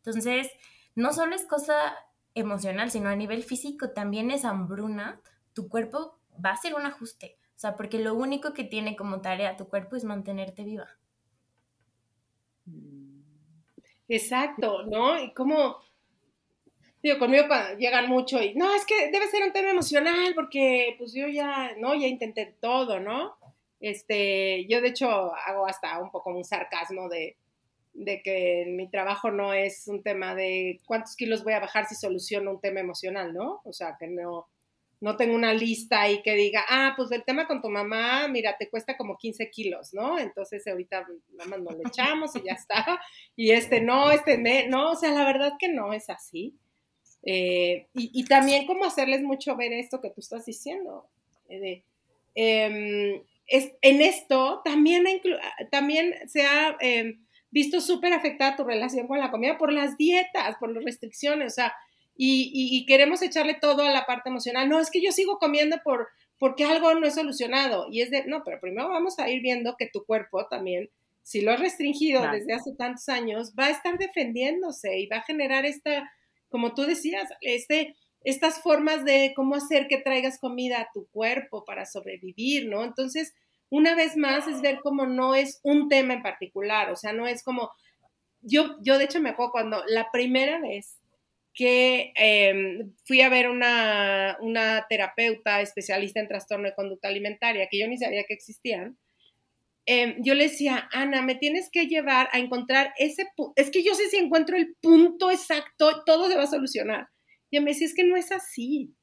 Entonces, 0.00 0.50
no 0.94 1.12
solo 1.12 1.34
es 1.34 1.44
cosa 1.44 1.94
emocional, 2.34 2.90
sino 2.90 3.08
a 3.08 3.16
nivel 3.16 3.42
físico 3.42 3.90
también 3.90 4.30
es 4.30 4.44
hambruna, 4.44 5.20
tu 5.52 5.68
cuerpo 5.68 6.18
va 6.44 6.50
a 6.50 6.54
hacer 6.54 6.74
un 6.74 6.86
ajuste. 6.86 7.36
O 7.56 7.58
sea, 7.60 7.76
porque 7.76 7.98
lo 7.98 8.14
único 8.14 8.54
que 8.54 8.64
tiene 8.64 8.96
como 8.96 9.20
tarea 9.20 9.56
tu 9.56 9.68
cuerpo 9.68 9.96
es 9.96 10.04
mantenerte 10.04 10.64
viva. 10.64 10.88
Exacto, 14.08 14.84
¿no? 14.86 15.22
Y 15.22 15.32
como, 15.34 15.76
digo, 17.02 17.18
conmigo 17.18 17.46
llegan 17.78 18.08
mucho 18.08 18.42
y, 18.42 18.54
no, 18.54 18.74
es 18.74 18.84
que 18.86 19.10
debe 19.10 19.28
ser 19.28 19.44
un 19.44 19.52
tema 19.52 19.70
emocional 19.70 20.34
porque 20.34 20.94
pues 20.98 21.12
yo 21.12 21.28
ya, 21.28 21.72
¿no? 21.78 21.94
Ya 21.94 22.06
intenté 22.06 22.56
todo, 22.60 22.98
¿no? 22.98 23.36
Este, 23.78 24.66
yo 24.66 24.80
de 24.80 24.88
hecho 24.88 25.08
hago 25.34 25.66
hasta 25.66 26.00
un 26.00 26.10
poco 26.10 26.30
un 26.30 26.44
sarcasmo 26.44 27.08
de, 27.08 27.36
de 27.92 28.22
que 28.22 28.66
mi 28.68 28.88
trabajo 28.88 29.30
no 29.30 29.52
es 29.52 29.88
un 29.88 30.02
tema 30.02 30.34
de 30.34 30.80
cuántos 30.86 31.16
kilos 31.16 31.44
voy 31.44 31.54
a 31.54 31.60
bajar 31.60 31.86
si 31.86 31.94
soluciono 31.94 32.52
un 32.52 32.60
tema 32.60 32.80
emocional, 32.80 33.34
¿no? 33.34 33.60
O 33.64 33.72
sea, 33.72 33.96
que 33.98 34.06
no, 34.06 34.46
no 35.00 35.16
tengo 35.16 35.34
una 35.34 35.54
lista 35.54 36.02
ahí 36.02 36.22
que 36.22 36.34
diga, 36.34 36.64
ah, 36.68 36.92
pues 36.96 37.10
el 37.10 37.24
tema 37.24 37.46
con 37.46 37.62
tu 37.62 37.70
mamá, 37.70 38.28
mira, 38.28 38.56
te 38.58 38.68
cuesta 38.68 38.96
como 38.96 39.16
15 39.16 39.50
kilos, 39.50 39.94
¿no? 39.94 40.18
Entonces 40.18 40.66
ahorita 40.66 41.06
nada 41.32 41.50
más 41.50 41.60
nos 41.60 41.76
le 41.76 41.82
echamos 41.86 42.36
y 42.36 42.42
ya 42.42 42.52
está. 42.52 43.00
Y 43.36 43.52
este 43.52 43.80
no, 43.80 44.10
este 44.10 44.36
no, 44.68 44.90
o 44.90 44.96
sea, 44.96 45.12
la 45.12 45.24
verdad 45.24 45.54
que 45.58 45.68
no 45.68 45.94
es 45.94 46.10
así. 46.10 46.54
Eh, 47.22 47.86
y, 47.94 48.24
también 48.24 48.66
como 48.66 48.84
hacerles 48.84 49.22
mucho 49.22 49.56
ver 49.56 49.72
esto 49.72 50.00
que 50.00 50.10
tú 50.10 50.20
estás 50.20 50.44
diciendo. 50.44 51.06
Eh, 51.48 51.82
em, 52.34 53.22
es, 53.46 53.72
en 53.80 54.02
esto 54.02 54.60
también, 54.64 55.04
también 55.70 56.14
se 56.28 56.44
ha... 56.44 56.76
Visto 57.50 57.80
súper 57.80 58.12
afectada 58.12 58.56
tu 58.56 58.64
relación 58.64 59.06
con 59.06 59.18
la 59.18 59.30
comida 59.30 59.58
por 59.58 59.72
las 59.72 59.96
dietas, 59.96 60.56
por 60.58 60.72
las 60.72 60.84
restricciones, 60.84 61.52
o 61.52 61.54
sea, 61.56 61.74
y, 62.22 62.84
queremos 62.86 63.22
echarle 63.22 63.54
todo 63.54 63.82
a 63.82 63.90
la 63.90 64.04
parte 64.04 64.28
emocional. 64.28 64.68
No, 64.68 64.78
es 64.78 64.90
que 64.90 65.00
yo 65.00 65.10
sigo 65.10 65.38
comiendo 65.38 65.78
por, 65.82 66.08
porque 66.38 66.64
algo 66.64 66.94
no 66.94 67.06
es 67.06 67.14
solucionado. 67.14 67.86
Y 67.90 68.02
es 68.02 68.10
de, 68.10 68.26
no, 68.26 68.42
pero 68.44 68.60
primero 68.60 68.90
vamos 68.90 69.18
a 69.18 69.30
ir 69.30 69.40
viendo 69.40 69.76
que 69.78 69.88
tu 69.90 70.04
cuerpo 70.04 70.46
también, 70.46 70.90
si 71.22 71.40
lo 71.40 71.52
has 71.52 71.60
restringido 71.60 72.22
desde 72.30 72.52
hace 72.52 72.74
tantos 72.76 73.08
años, 73.08 73.54
va 73.58 73.66
a 73.66 73.70
estar 73.70 73.96
defendiéndose 73.96 74.98
y 74.98 75.06
va 75.06 75.18
a 75.18 75.22
generar 75.22 75.64
esta, 75.64 76.12
como 76.50 76.74
tú 76.74 76.82
decías, 76.82 77.28
este, 77.40 77.96
estas 78.22 78.62
formas 78.62 79.04
de 79.04 79.32
cómo 79.34 79.54
hacer 79.54 79.88
que 79.88 79.98
traigas 79.98 80.38
comida 80.38 80.80
a 80.80 80.88
tu 80.92 81.06
cuerpo 81.06 81.64
para 81.64 81.86
sobrevivir, 81.86 82.68
¿no? 82.68 82.84
Entonces, 82.84 83.32
una 83.70 83.94
vez 83.94 84.16
más 84.16 84.46
es 84.48 84.60
ver 84.60 84.80
cómo 84.82 85.06
no 85.06 85.34
es 85.34 85.60
un 85.62 85.88
tema 85.88 86.14
en 86.14 86.22
particular, 86.22 86.90
o 86.90 86.96
sea, 86.96 87.12
no 87.12 87.26
es 87.26 87.42
como, 87.42 87.70
yo, 88.42 88.76
yo 88.82 88.98
de 88.98 89.04
hecho 89.04 89.20
me 89.20 89.30
acuerdo 89.30 89.52
cuando 89.52 89.82
la 89.86 90.10
primera 90.10 90.60
vez 90.60 90.96
que 91.54 92.12
em, 92.14 92.92
fui 93.04 93.20
a 93.22 93.28
ver 93.28 93.48
una, 93.48 94.36
una, 94.40 94.86
terapeuta 94.88 95.60
especialista 95.60 96.20
en 96.20 96.28
trastorno 96.28 96.68
de 96.68 96.74
conducta 96.74 97.08
alimentaria, 97.08 97.68
que 97.70 97.78
yo 97.78 97.88
ni 97.88 97.98
sabía 97.98 98.24
que 98.24 98.34
existían, 98.34 98.96
em, 99.86 100.16
yo 100.22 100.34
le 100.34 100.44
decía, 100.44 100.88
Ana, 100.92 101.22
me 101.22 101.34
tienes 101.34 101.68
que 101.70 101.86
llevar 101.86 102.28
a 102.32 102.38
encontrar 102.38 102.92
ese 102.98 103.26
punto, 103.36 103.52
es 103.56 103.70
que 103.70 103.82
yo 103.82 103.94
sé 103.94 104.08
si 104.08 104.16
encuentro 104.16 104.56
el 104.56 104.76
punto 104.80 105.30
exacto, 105.30 106.04
todo 106.04 106.28
se 106.28 106.36
va 106.36 106.44
a 106.44 106.46
solucionar. 106.46 107.08
Y 107.50 107.58
me 107.60 107.72
decía, 107.72 107.88
es 107.88 107.94
que 107.94 108.04
no 108.04 108.16
es 108.16 108.30
así. 108.30 108.94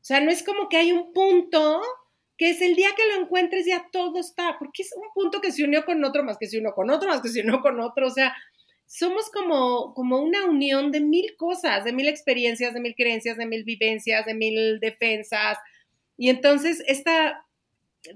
O 0.00 0.04
sea, 0.04 0.20
no 0.20 0.30
es 0.30 0.42
como 0.42 0.68
que 0.68 0.76
hay 0.76 0.92
un 0.92 1.12
punto 1.12 1.80
que 2.36 2.50
es 2.50 2.60
el 2.60 2.74
día 2.74 2.90
que 2.96 3.06
lo 3.06 3.22
encuentres 3.22 3.66
ya 3.66 3.88
todo 3.90 4.18
está, 4.18 4.56
porque 4.58 4.82
es 4.82 4.92
un 4.94 5.08
punto 5.14 5.40
que 5.40 5.52
se 5.52 5.64
unió 5.64 5.84
con 5.84 6.04
otro, 6.04 6.22
más 6.22 6.38
que 6.38 6.48
se 6.48 6.58
unió 6.58 6.74
con 6.74 6.90
otro, 6.90 7.08
más 7.08 7.22
que 7.22 7.28
se 7.28 7.40
unió 7.40 7.60
con 7.60 7.80
otro, 7.80 8.06
o 8.06 8.10
sea, 8.10 8.34
somos 8.86 9.30
como, 9.30 9.94
como 9.94 10.20
una 10.20 10.44
unión 10.44 10.92
de 10.92 11.00
mil 11.00 11.34
cosas, 11.36 11.84
de 11.84 11.92
mil 11.92 12.08
experiencias, 12.08 12.72
de 12.72 12.80
mil 12.80 12.94
creencias, 12.94 13.36
de 13.36 13.46
mil 13.46 13.64
vivencias, 13.64 14.24
de 14.26 14.34
mil 14.34 14.78
defensas, 14.80 15.58
y 16.16 16.30
entonces 16.30 16.82
este 16.86 17.10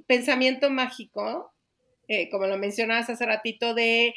pensamiento 0.06 0.70
mágico, 0.70 1.52
eh, 2.08 2.28
como 2.30 2.46
lo 2.46 2.58
mencionabas 2.58 3.10
hace 3.10 3.26
ratito, 3.26 3.74
de 3.74 4.14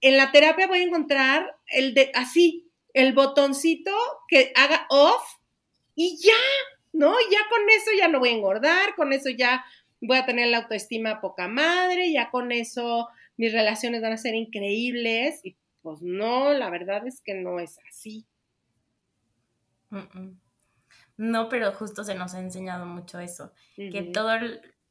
en 0.00 0.16
la 0.16 0.30
terapia 0.30 0.66
voy 0.66 0.80
a 0.80 0.84
encontrar 0.84 1.56
el 1.66 1.94
de 1.94 2.10
así, 2.14 2.70
el 2.94 3.12
botoncito 3.12 3.92
que 4.28 4.52
haga 4.54 4.86
off 4.90 5.22
y 5.94 6.18
ya, 6.22 6.32
¿no? 6.92 7.12
Ya 7.30 7.38
con 7.48 7.68
eso 7.68 7.90
ya 7.98 8.08
no 8.08 8.18
voy 8.18 8.30
a 8.30 8.32
engordar, 8.32 8.94
con 8.96 9.12
eso 9.12 9.30
ya 9.30 9.64
voy 10.00 10.18
a 10.18 10.26
tener 10.26 10.48
la 10.48 10.58
autoestima 10.58 11.20
poca 11.20 11.48
madre, 11.48 12.12
ya 12.12 12.30
con 12.30 12.52
eso 12.52 13.08
mis 13.36 13.52
relaciones 13.52 14.02
van 14.02 14.12
a 14.12 14.16
ser 14.16 14.34
increíbles 14.34 15.40
y 15.44 15.56
pues 15.82 16.02
no, 16.02 16.52
la 16.52 16.70
verdad 16.70 17.06
es 17.06 17.20
que 17.20 17.34
no 17.34 17.60
es 17.60 17.78
así. 17.88 18.26
No, 21.16 21.48
pero 21.48 21.72
justo 21.72 22.04
se 22.04 22.14
nos 22.14 22.34
ha 22.34 22.40
enseñado 22.40 22.86
mucho 22.86 23.18
eso, 23.18 23.52
que 23.74 24.02
todo 24.02 24.32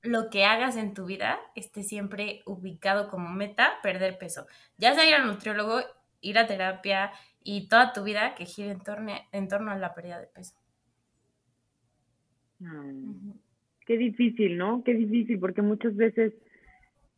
lo 0.01 0.29
que 0.29 0.45
hagas 0.45 0.75
en 0.75 0.93
tu 0.93 1.05
vida 1.05 1.39
esté 1.55 1.83
siempre 1.83 2.41
ubicado 2.45 3.09
como 3.09 3.29
meta, 3.29 3.79
perder 3.83 4.17
peso. 4.17 4.47
Ya 4.77 4.93
sea 4.93 5.05
ir 5.05 5.15
al 5.15 5.27
nutriólogo, 5.27 5.81
ir 6.21 6.37
a 6.37 6.47
terapia 6.47 7.11
y 7.43 7.67
toda 7.67 7.93
tu 7.93 8.03
vida 8.03 8.35
que 8.35 8.45
gire 8.45 8.71
en 8.71 8.81
torno, 8.81 9.13
en 9.31 9.47
torno 9.47 9.71
a 9.71 9.77
la 9.77 9.93
pérdida 9.93 10.19
de 10.19 10.27
peso. 10.27 10.55
Mm. 12.59 13.31
Qué 13.85 13.97
difícil, 13.97 14.57
¿no? 14.57 14.83
Qué 14.83 14.93
difícil, 14.93 15.39
porque 15.39 15.61
muchas 15.61 15.95
veces 15.95 16.33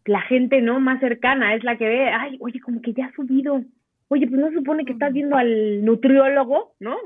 la 0.05 0.21
gente, 0.21 0.61
¿no? 0.61 0.79
Más 0.79 0.99
cercana 0.99 1.55
es 1.55 1.63
la 1.63 1.77
que 1.77 1.87
ve, 1.87 2.09
ay, 2.09 2.37
oye, 2.41 2.59
como 2.59 2.81
que 2.81 2.93
ya 2.93 3.07
ha 3.07 3.13
subido. 3.13 3.63
Oye, 4.07 4.27
pues 4.27 4.39
no 4.39 4.51
supone 4.51 4.85
que 4.85 4.93
estás 4.93 5.13
viendo 5.13 5.35
al 5.35 5.83
nutriólogo, 5.83 6.75
¿no? 6.79 6.97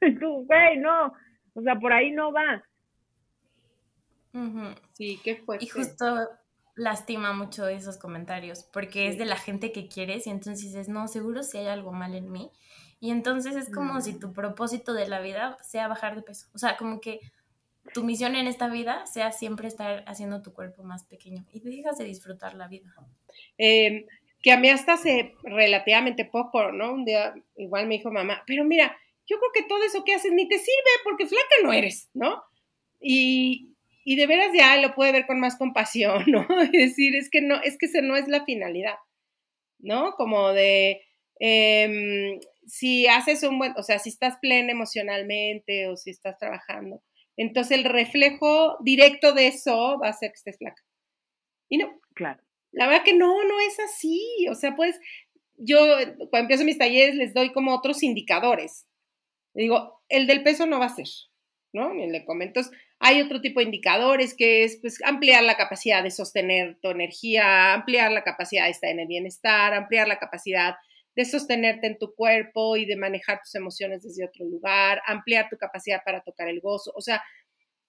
Tú, 0.20 0.46
güey, 0.46 0.78
no. 0.78 1.12
O 1.54 1.62
sea, 1.62 1.78
por 1.78 1.92
ahí 1.92 2.10
no 2.10 2.32
va. 2.32 2.62
Sí, 4.94 5.20
qué 5.22 5.36
fuerte. 5.36 5.64
Y 5.64 5.68
justo 5.68 6.28
lastima 6.76 7.32
mucho 7.32 7.68
esos 7.68 7.98
comentarios, 7.98 8.64
porque 8.72 9.06
es 9.08 9.16
de 9.16 9.26
la 9.26 9.36
gente 9.36 9.70
que 9.70 9.86
quieres 9.86 10.26
y 10.26 10.30
entonces 10.30 10.64
dices, 10.64 10.88
no, 10.88 11.06
seguro 11.06 11.42
si 11.42 11.58
hay 11.58 11.68
algo 11.68 11.92
mal 11.92 12.14
en 12.14 12.32
mí. 12.32 12.50
Y 13.00 13.10
entonces 13.10 13.54
es 13.54 13.72
como 13.72 14.00
si 14.00 14.18
tu 14.18 14.32
propósito 14.32 14.92
de 14.92 15.08
la 15.08 15.20
vida 15.20 15.56
sea 15.62 15.88
bajar 15.88 16.16
de 16.16 16.22
peso. 16.22 16.48
O 16.54 16.58
sea, 16.58 16.76
como 16.76 17.00
que 17.00 17.20
tu 17.92 18.02
misión 18.04 18.34
en 18.34 18.46
esta 18.46 18.68
vida 18.68 19.06
sea 19.06 19.32
siempre 19.32 19.68
estar 19.68 20.04
haciendo 20.06 20.42
tu 20.42 20.52
cuerpo 20.52 20.82
más 20.82 21.04
pequeño 21.04 21.44
y 21.52 21.60
dejas 21.60 21.98
de 21.98 22.04
disfrutar 22.04 22.54
la 22.54 22.68
vida. 22.68 22.92
Em, 23.58 24.06
que 24.42 24.52
a 24.52 24.58
mí 24.58 24.68
hasta 24.68 24.94
hace 24.94 25.34
relativamente 25.42 26.24
poco, 26.24 26.72
¿no? 26.72 26.92
Un 26.92 27.04
día 27.04 27.34
igual 27.56 27.86
me 27.86 27.96
dijo 27.96 28.10
mamá, 28.10 28.42
pero 28.46 28.64
mira, 28.64 28.96
yo 29.26 29.38
creo 29.38 29.50
que 29.54 29.68
todo 29.68 29.82
eso 29.84 30.04
que 30.04 30.14
haces 30.14 30.32
ni 30.32 30.48
te 30.48 30.58
sirve 30.58 30.90
porque 31.02 31.26
flaca 31.26 31.56
no 31.62 31.72
eres, 31.72 32.10
¿no? 32.14 32.42
Y, 33.00 33.70
y 34.04 34.16
de 34.16 34.26
veras 34.26 34.50
ya 34.54 34.76
lo 34.76 34.94
puede 34.94 35.12
ver 35.12 35.26
con 35.26 35.40
más 35.40 35.56
compasión, 35.56 36.24
¿no? 36.26 36.46
Es 36.60 36.72
decir, 36.72 37.16
es 37.16 37.30
que 37.30 37.40
no, 37.40 37.60
es 37.62 37.78
que 37.78 37.86
esa 37.86 38.00
no 38.00 38.16
es 38.16 38.28
la 38.28 38.44
finalidad, 38.44 38.96
¿no? 39.78 40.12
Como 40.12 40.52
de, 40.52 41.02
em, 41.38 42.38
si 42.66 43.06
haces 43.06 43.42
un 43.42 43.58
buen, 43.58 43.72
o 43.76 43.82
sea, 43.82 43.98
si 43.98 44.10
estás 44.10 44.36
plena 44.40 44.72
emocionalmente 44.72 45.88
o 45.88 45.96
si 45.96 46.10
estás 46.10 46.38
trabajando, 46.38 47.02
entonces 47.36 47.78
el 47.78 47.84
reflejo 47.84 48.76
directo 48.80 49.32
de 49.32 49.48
eso 49.48 49.98
va 50.02 50.08
a 50.08 50.12
ser 50.12 50.30
que 50.30 50.36
estés 50.36 50.58
flaca. 50.58 50.82
Y 51.68 51.78
no. 51.78 52.00
Claro. 52.14 52.42
La 52.72 52.86
verdad 52.86 53.04
que 53.04 53.14
no, 53.14 53.44
no 53.44 53.60
es 53.60 53.78
así. 53.80 54.46
O 54.50 54.54
sea, 54.54 54.74
pues 54.74 54.98
yo 55.56 55.78
cuando 56.30 56.44
empiezo 56.44 56.64
mis 56.64 56.78
talleres 56.78 57.14
les 57.14 57.34
doy 57.34 57.52
como 57.52 57.74
otros 57.74 58.02
indicadores. 58.02 58.86
Le 59.54 59.62
digo, 59.62 60.02
el 60.08 60.26
del 60.26 60.42
peso 60.42 60.66
no 60.66 60.80
va 60.80 60.86
a 60.86 60.94
ser, 60.94 61.06
¿no? 61.72 61.94
Y 61.94 62.08
le 62.08 62.24
comento, 62.24 62.60
hay 62.98 63.20
otro 63.20 63.40
tipo 63.40 63.60
de 63.60 63.66
indicadores 63.66 64.34
que 64.34 64.64
es 64.64 64.78
pues 64.80 65.00
ampliar 65.04 65.44
la 65.44 65.56
capacidad 65.56 66.02
de 66.02 66.10
sostener 66.10 66.78
tu 66.80 66.90
energía, 66.90 67.72
ampliar 67.74 68.10
la 68.10 68.24
capacidad 68.24 68.64
de 68.64 68.70
estar 68.70 68.90
en 68.90 69.00
el 69.00 69.06
bienestar, 69.06 69.74
ampliar 69.74 70.08
la 70.08 70.18
capacidad 70.18 70.74
de 71.16 71.24
sostenerte 71.24 71.86
en 71.86 71.98
tu 71.98 72.14
cuerpo 72.14 72.76
y 72.76 72.86
de 72.86 72.96
manejar 72.96 73.40
tus 73.40 73.54
emociones 73.54 74.02
desde 74.02 74.24
otro 74.24 74.44
lugar, 74.44 75.00
ampliar 75.06 75.48
tu 75.48 75.56
capacidad 75.56 76.02
para 76.04 76.22
tocar 76.22 76.48
el 76.48 76.60
gozo. 76.60 76.92
O 76.94 77.00
sea, 77.00 77.22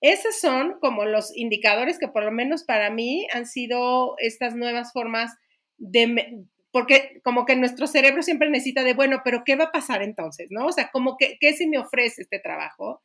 esos 0.02 0.40
son 0.40 0.80
como 0.80 1.06
los 1.06 1.36
indicadores 1.36 1.98
que 1.98 2.08
por 2.08 2.24
lo 2.24 2.32
menos 2.32 2.64
para 2.64 2.90
mí 2.90 3.28
han 3.34 3.46
sido 3.46 4.16
estas 4.20 4.56
nuevas 4.56 4.92
formas 4.94 5.32
de, 5.78 6.46
porque 6.72 7.22
como 7.24 7.46
que 7.46 7.56
nuestro 7.56 7.88
cerebro 7.88 8.22
siempre 8.22 8.50
necesita 8.50 8.84
de, 8.84 8.94
bueno, 8.94 9.22
pero 9.24 9.44
¿qué 9.46 9.56
va 9.56 9.66
a 9.66 9.72
pasar 9.72 10.04
entonces? 10.04 10.48
¿No? 10.52 10.68
O 10.68 10.72
sea, 10.72 10.90
como 10.92 11.18
que, 11.18 11.38
¿qué 11.40 11.54
si 11.54 11.68
me 11.68 11.80
ofrece 11.80 12.24
este 12.24 12.40
trabajo? 12.40 13.02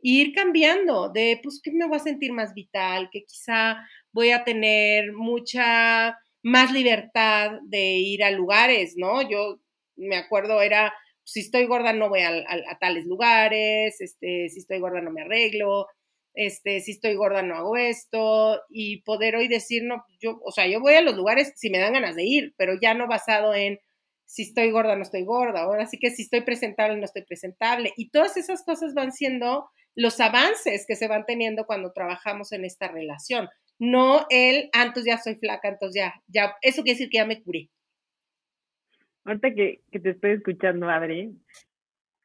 Y 0.00 0.20
ir 0.20 0.32
cambiando 0.32 1.10
de, 1.10 1.40
pues, 1.42 1.60
que 1.62 1.72
me 1.72 1.86
voy 1.86 1.96
a 1.96 2.00
sentir 2.00 2.32
más 2.32 2.54
vital, 2.54 3.10
que 3.10 3.24
quizá 3.24 3.78
voy 4.12 4.30
a 4.30 4.44
tener 4.44 5.12
mucha 5.12 6.16
más 6.42 6.72
libertad 6.72 7.58
de 7.64 7.96
ir 7.96 8.24
a 8.24 8.30
lugares, 8.30 8.94
¿no? 8.96 9.28
Yo 9.28 9.60
me 9.96 10.16
acuerdo, 10.16 10.62
era, 10.62 10.92
si 11.24 11.40
estoy 11.40 11.66
gorda 11.66 11.92
no 11.92 12.08
voy 12.08 12.20
a, 12.20 12.30
a, 12.30 12.78
tales 12.78 13.06
lugares, 13.06 14.00
este, 14.00 14.48
si 14.48 14.60
estoy 14.60 14.80
gorda 14.80 15.00
no 15.00 15.10
me 15.10 15.22
arreglo, 15.22 15.86
este, 16.34 16.80
si 16.80 16.92
estoy 16.92 17.14
gorda 17.14 17.42
no 17.42 17.56
hago 17.56 17.76
esto, 17.76 18.60
y 18.70 19.02
poder 19.02 19.36
hoy 19.36 19.48
decir, 19.48 19.82
no, 19.84 20.04
yo, 20.20 20.40
o 20.44 20.52
sea, 20.52 20.66
yo 20.66 20.80
voy 20.80 20.94
a 20.94 21.02
los 21.02 21.16
lugares 21.16 21.52
si 21.56 21.70
me 21.70 21.78
dan 21.78 21.92
ganas 21.92 22.16
de 22.16 22.24
ir, 22.24 22.54
pero 22.56 22.74
ya 22.80 22.94
no 22.94 23.06
basado 23.06 23.54
en 23.54 23.78
si 24.24 24.42
estoy 24.42 24.70
gorda 24.70 24.94
no 24.96 25.02
estoy 25.02 25.24
gorda, 25.24 25.62
ahora 25.62 25.86
sí 25.86 25.98
que 25.98 26.10
si 26.10 26.22
estoy 26.22 26.42
presentable 26.42 26.96
no 26.96 27.04
estoy 27.04 27.24
presentable, 27.24 27.92
y 27.96 28.10
todas 28.10 28.36
esas 28.36 28.62
cosas 28.64 28.94
van 28.94 29.12
siendo 29.12 29.68
los 29.96 30.20
avances 30.20 30.86
que 30.86 30.96
se 30.96 31.08
van 31.08 31.26
teniendo 31.26 31.66
cuando 31.66 31.92
trabajamos 31.92 32.52
en 32.52 32.64
esta 32.64 32.88
relación 32.88 33.48
no 33.80 34.26
el, 34.28 34.68
ah, 34.74 34.84
entonces 34.84 35.06
ya 35.06 35.18
soy 35.18 35.36
flaca, 35.36 35.68
entonces 35.68 36.02
ya, 36.02 36.14
ya, 36.28 36.54
eso 36.60 36.82
quiere 36.82 36.98
decir 36.98 37.10
que 37.10 37.16
ya 37.16 37.26
me 37.26 37.42
curé. 37.42 37.70
Ahorita 39.24 39.54
que, 39.54 39.80
que 39.90 40.00
te 40.00 40.10
estoy 40.10 40.32
escuchando, 40.32 40.88
Adri, 40.88 41.34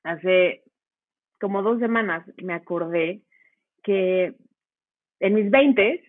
hace 0.04 0.64
como 1.40 1.62
dos 1.62 1.80
semanas 1.80 2.26
me 2.44 2.54
acordé 2.54 3.22
que 3.84 4.36
en 5.22 5.34
mis 5.34 5.50
veintes, 5.50 6.02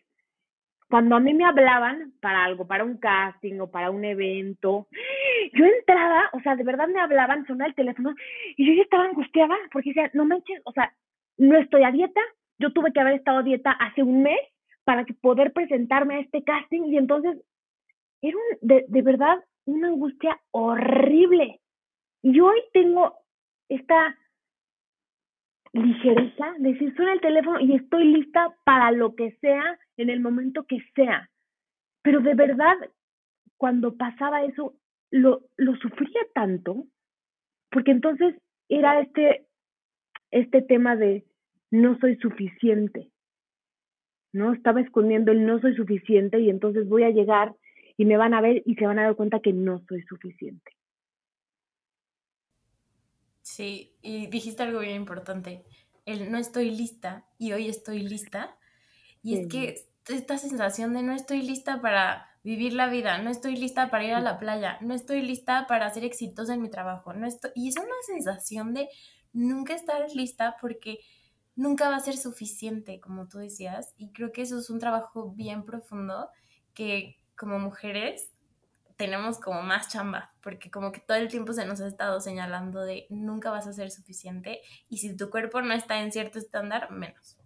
cuando 0.89 1.15
a 1.15 1.21
mí 1.21 1.33
me 1.33 1.45
hablaban 1.45 2.13
para 2.21 2.45
algo, 2.45 2.67
para 2.67 2.85
un 2.85 2.99
casting 2.99 3.61
o 3.61 3.71
para 3.71 3.91
un 3.93 4.05
evento, 4.05 4.89
yo 5.53 5.65
entraba, 5.65 6.29
o 6.33 6.41
sea, 6.41 6.57
de 6.57 6.65
verdad 6.65 6.89
me 6.89 7.01
hablaban, 7.01 7.47
sonaba 7.47 7.69
el 7.69 7.75
teléfono 7.77 8.15
y 8.57 8.67
yo 8.67 8.73
ya 8.73 8.83
estaba 8.83 9.05
angustiada 9.05 9.55
porque 9.73 9.91
decía, 9.91 10.11
no 10.13 10.25
manches, 10.25 10.61
o 10.65 10.73
sea, 10.73 10.93
no 11.39 11.57
estoy 11.57 11.85
a 11.85 11.93
dieta, 11.93 12.21
yo 12.59 12.73
tuve 12.73 12.93
que 12.93 13.01
haber 13.01 13.15
estado 13.15 13.39
a 13.39 13.43
dieta 13.43 13.71
hace 13.71 14.03
un 14.03 14.23
mes 14.25 14.41
para 14.87 15.05
poder 15.21 15.53
presentarme 15.53 16.15
a 16.15 16.21
este 16.21 16.45
casting 16.45 16.85
y 16.85 16.97
entonces 16.97 17.37
era 18.23 18.39
de, 18.61 18.85
de 18.87 19.03
verdad 19.03 19.45
una 19.65 19.89
angustia 19.89 20.41
horrible. 20.53 21.61
Y 22.23 22.39
hoy 22.39 22.57
tengo 22.73 23.17
esta 23.69 24.17
ligereza 25.73 26.55
de 26.59 26.73
decir, 26.73 26.95
suena 26.95 27.15
el 27.15 27.21
teléfono 27.21 27.59
y 27.59 27.75
estoy 27.75 28.05
lista 28.05 28.55
para 28.65 28.93
lo 28.93 29.17
que 29.17 29.33
sea 29.41 29.77
en 29.97 30.09
el 30.09 30.21
momento 30.21 30.65
que 30.69 30.79
sea. 30.95 31.29
Pero 32.03 32.21
de 32.21 32.35
verdad, 32.35 32.77
cuando 33.57 33.97
pasaba 33.97 34.45
eso, 34.45 34.75
lo, 35.11 35.41
lo 35.57 35.75
sufría 35.77 36.21
tanto, 36.33 36.85
porque 37.73 37.91
entonces 37.91 38.37
era 38.69 39.01
este, 39.01 39.47
este 40.31 40.63
tema 40.63 40.95
de 40.95 41.25
no 41.73 41.99
soy 41.99 42.17
suficiente. 42.19 43.11
¿No? 44.37 44.53
Estaba 44.53 44.81
escondiendo 44.81 45.33
el 45.33 45.45
no 45.47 45.61
soy 45.61 45.75
suficiente 45.75 46.39
y 46.41 46.51
entonces 46.51 46.89
voy 46.89 47.03
a 47.03 47.11
llegar 47.11 47.55
y 47.97 48.05
me 48.05 48.17
van 48.17 48.35
a 48.35 48.41
ver 48.41 48.63
y 48.65 48.75
se 48.75 48.87
van 48.87 48.99
a 48.99 49.05
dar 49.05 49.17
cuenta 49.17 49.41
que 49.41 49.53
no 49.53 49.83
soy 49.89 50.03
suficiente. 50.03 50.73
Sí, 53.43 53.95
y 54.03 54.27
dijiste 54.27 54.63
algo 54.63 54.81
bien 54.81 54.97
importante, 54.97 55.65
el 56.05 56.31
no 56.31 56.39
estoy 56.39 56.71
lista 56.71 57.25
y 57.39 57.53
hoy 57.53 57.69
estoy 57.69 58.01
lista. 58.03 58.57
Y 59.23 59.39
es 59.39 59.49
que 59.49 59.75
esta 60.09 60.39
sensación 60.39 60.93
de 60.95 61.03
no 61.03 61.13
estoy 61.13 61.43
lista 61.43 61.81
para 61.81 62.29
vivir 62.45 62.75
la 62.75 62.89
vida, 62.89 63.19
no 63.19 63.31
estoy 63.31 63.57
lista 63.57 63.91
para 63.91 64.05
ir 64.05 64.15
a 64.15 64.21
la 64.21 64.39
playa, 64.39 64.79
no 64.81 64.95
estoy 64.95 65.23
lista 65.23 65.67
para 65.67 65.91
ser 65.91 66.05
exitosa 66.05 66.55
en 66.55 66.63
mi 66.63 66.71
trabajo, 66.71 67.13
no 67.13 67.27
estoy... 67.27 67.51
y 67.57 67.69
es 67.69 67.77
una 67.77 67.89
sensación 68.07 68.73
de 68.73 68.89
nunca 69.33 69.75
estar 69.75 70.07
lista 70.15 70.57
porque 70.61 71.01
nunca 71.57 71.89
va 71.89 71.97
a 71.97 72.01
ser 72.01 72.17
suficiente, 72.17 73.01
como 73.01 73.29
tú 73.29 73.39
decías, 73.39 73.95
y 73.97 74.13
creo 74.13 74.31
que 74.31 74.43
eso 74.43 74.59
es 74.59 74.71
un 74.71 74.79
trabajo 74.79 75.33
bien 75.33 75.65
profundo 75.65 76.29
que 76.75 77.19
como 77.37 77.59
mujeres 77.59 78.31
tenemos 78.97 79.39
como 79.39 79.63
más 79.63 79.91
chamba, 79.91 80.35
porque 80.43 80.71
como 80.71 80.93
que 80.93 81.01
todo 81.01 81.17
el 81.19 81.29
tiempo 81.29 81.53
se 81.53 81.67
nos 81.67 81.81
ha 81.81 81.87
estado 81.87 82.21
señalando 82.21 82.83
de 82.83 83.07
nunca 83.11 83.51
vas 83.51 83.67
a 83.67 83.73
ser 83.73 83.91
suficiente 83.91 84.61
y 84.89 84.99
si 84.99 85.17
tu 85.17 85.31
cuerpo 85.31 85.61
no 85.61 85.75
está 85.75 86.01
en 86.01 86.13
cierto 86.13 86.39
estándar, 86.39 86.91
menos. 86.91 87.37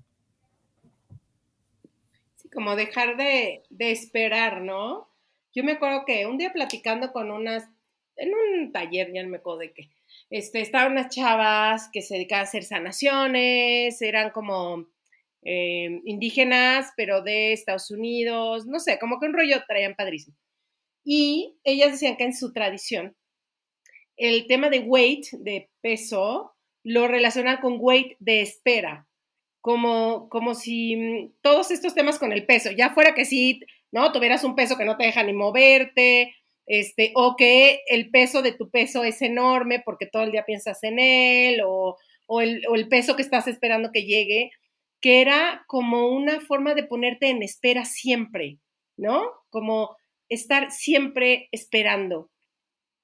Sí, 2.37 2.49
como 2.51 2.77
dejar 2.77 3.16
de, 3.16 3.64
de 3.68 3.90
esperar, 3.90 4.62
¿no? 4.62 5.09
Yo 5.53 5.64
me 5.64 5.73
acuerdo 5.73 6.05
que 6.05 6.27
un 6.27 6.38
día 6.38 6.53
platicando 6.53 7.12
con 7.12 7.31
unas, 7.33 7.68
en 8.16 8.33
un 8.33 8.73
taller, 8.73 9.12
ya 9.12 9.23
no 9.25 9.31
me 9.31 9.38
acuerdo 9.38 9.59
de 9.61 9.90
este, 10.30 10.60
estaban 10.60 10.92
unas 10.92 11.14
chavas 11.14 11.90
que 11.92 12.02
se 12.02 12.14
dedicaban 12.14 12.44
a 12.44 12.48
hacer 12.48 12.62
sanaciones, 12.62 14.00
eran 14.00 14.30
como 14.30 14.86
eh, 15.42 16.00
indígenas, 16.04 16.92
pero 16.96 17.22
de 17.22 17.52
Estados 17.52 17.90
Unidos, 17.90 18.66
no 18.66 18.78
sé, 18.78 18.98
como 18.98 19.18
que 19.18 19.26
un 19.26 19.34
rollo 19.34 19.62
traían 19.66 19.94
padrísimo. 19.96 20.36
Y 21.04 21.58
ellas 21.64 21.92
decían 21.92 22.16
que 22.16 22.24
en 22.24 22.34
su 22.34 22.52
tradición, 22.52 23.16
el 24.16 24.46
tema 24.46 24.68
de 24.68 24.80
weight, 24.80 25.26
de 25.32 25.70
peso, 25.80 26.54
lo 26.84 27.08
relacionan 27.08 27.58
con 27.60 27.78
weight 27.80 28.16
de 28.20 28.42
espera, 28.42 29.08
como, 29.60 30.28
como 30.28 30.54
si 30.54 30.96
mm, 30.96 31.32
todos 31.42 31.70
estos 31.70 31.94
temas 31.94 32.18
con 32.18 32.32
el 32.32 32.46
peso, 32.46 32.70
ya 32.70 32.90
fuera 32.90 33.14
que 33.14 33.24
sí, 33.24 33.60
¿no? 33.90 34.12
Tuvieras 34.12 34.44
un 34.44 34.54
peso 34.54 34.76
que 34.76 34.84
no 34.84 34.96
te 34.96 35.06
deja 35.06 35.22
ni 35.22 35.32
moverte, 35.32 36.34
este, 36.66 37.12
o 37.14 37.37
que 37.37 37.81
el 37.88 38.11
peso 38.11 38.42
de 38.42 38.53
tu 38.53 38.70
peso 38.70 39.05
es 39.05 39.23
enorme 39.23 39.83
porque 39.85 40.07
todo 40.07 40.23
el 40.23 40.33
día 40.33 40.44
piensas 40.44 40.83
en 40.83 40.99
él, 40.99 41.61
o, 41.64 41.96
el, 42.40 42.62
o 42.68 42.75
el 42.75 42.88
peso 42.88 43.16
que 43.16 43.23
estás 43.23 43.49
esperando 43.49 43.90
que 43.92 44.05
llegue, 44.05 44.51
que 45.01 45.20
era 45.20 45.64
como 45.66 46.09
una 46.09 46.40
forma 46.40 46.75
de 46.75 46.85
ponerte 46.85 47.29
en 47.29 47.42
espera 47.42 47.85
siempre, 47.85 48.59
¿no? 48.96 49.23
Como 49.51 49.96
estar 50.29 50.70
siempre 50.70 51.49
esperando 51.53 52.31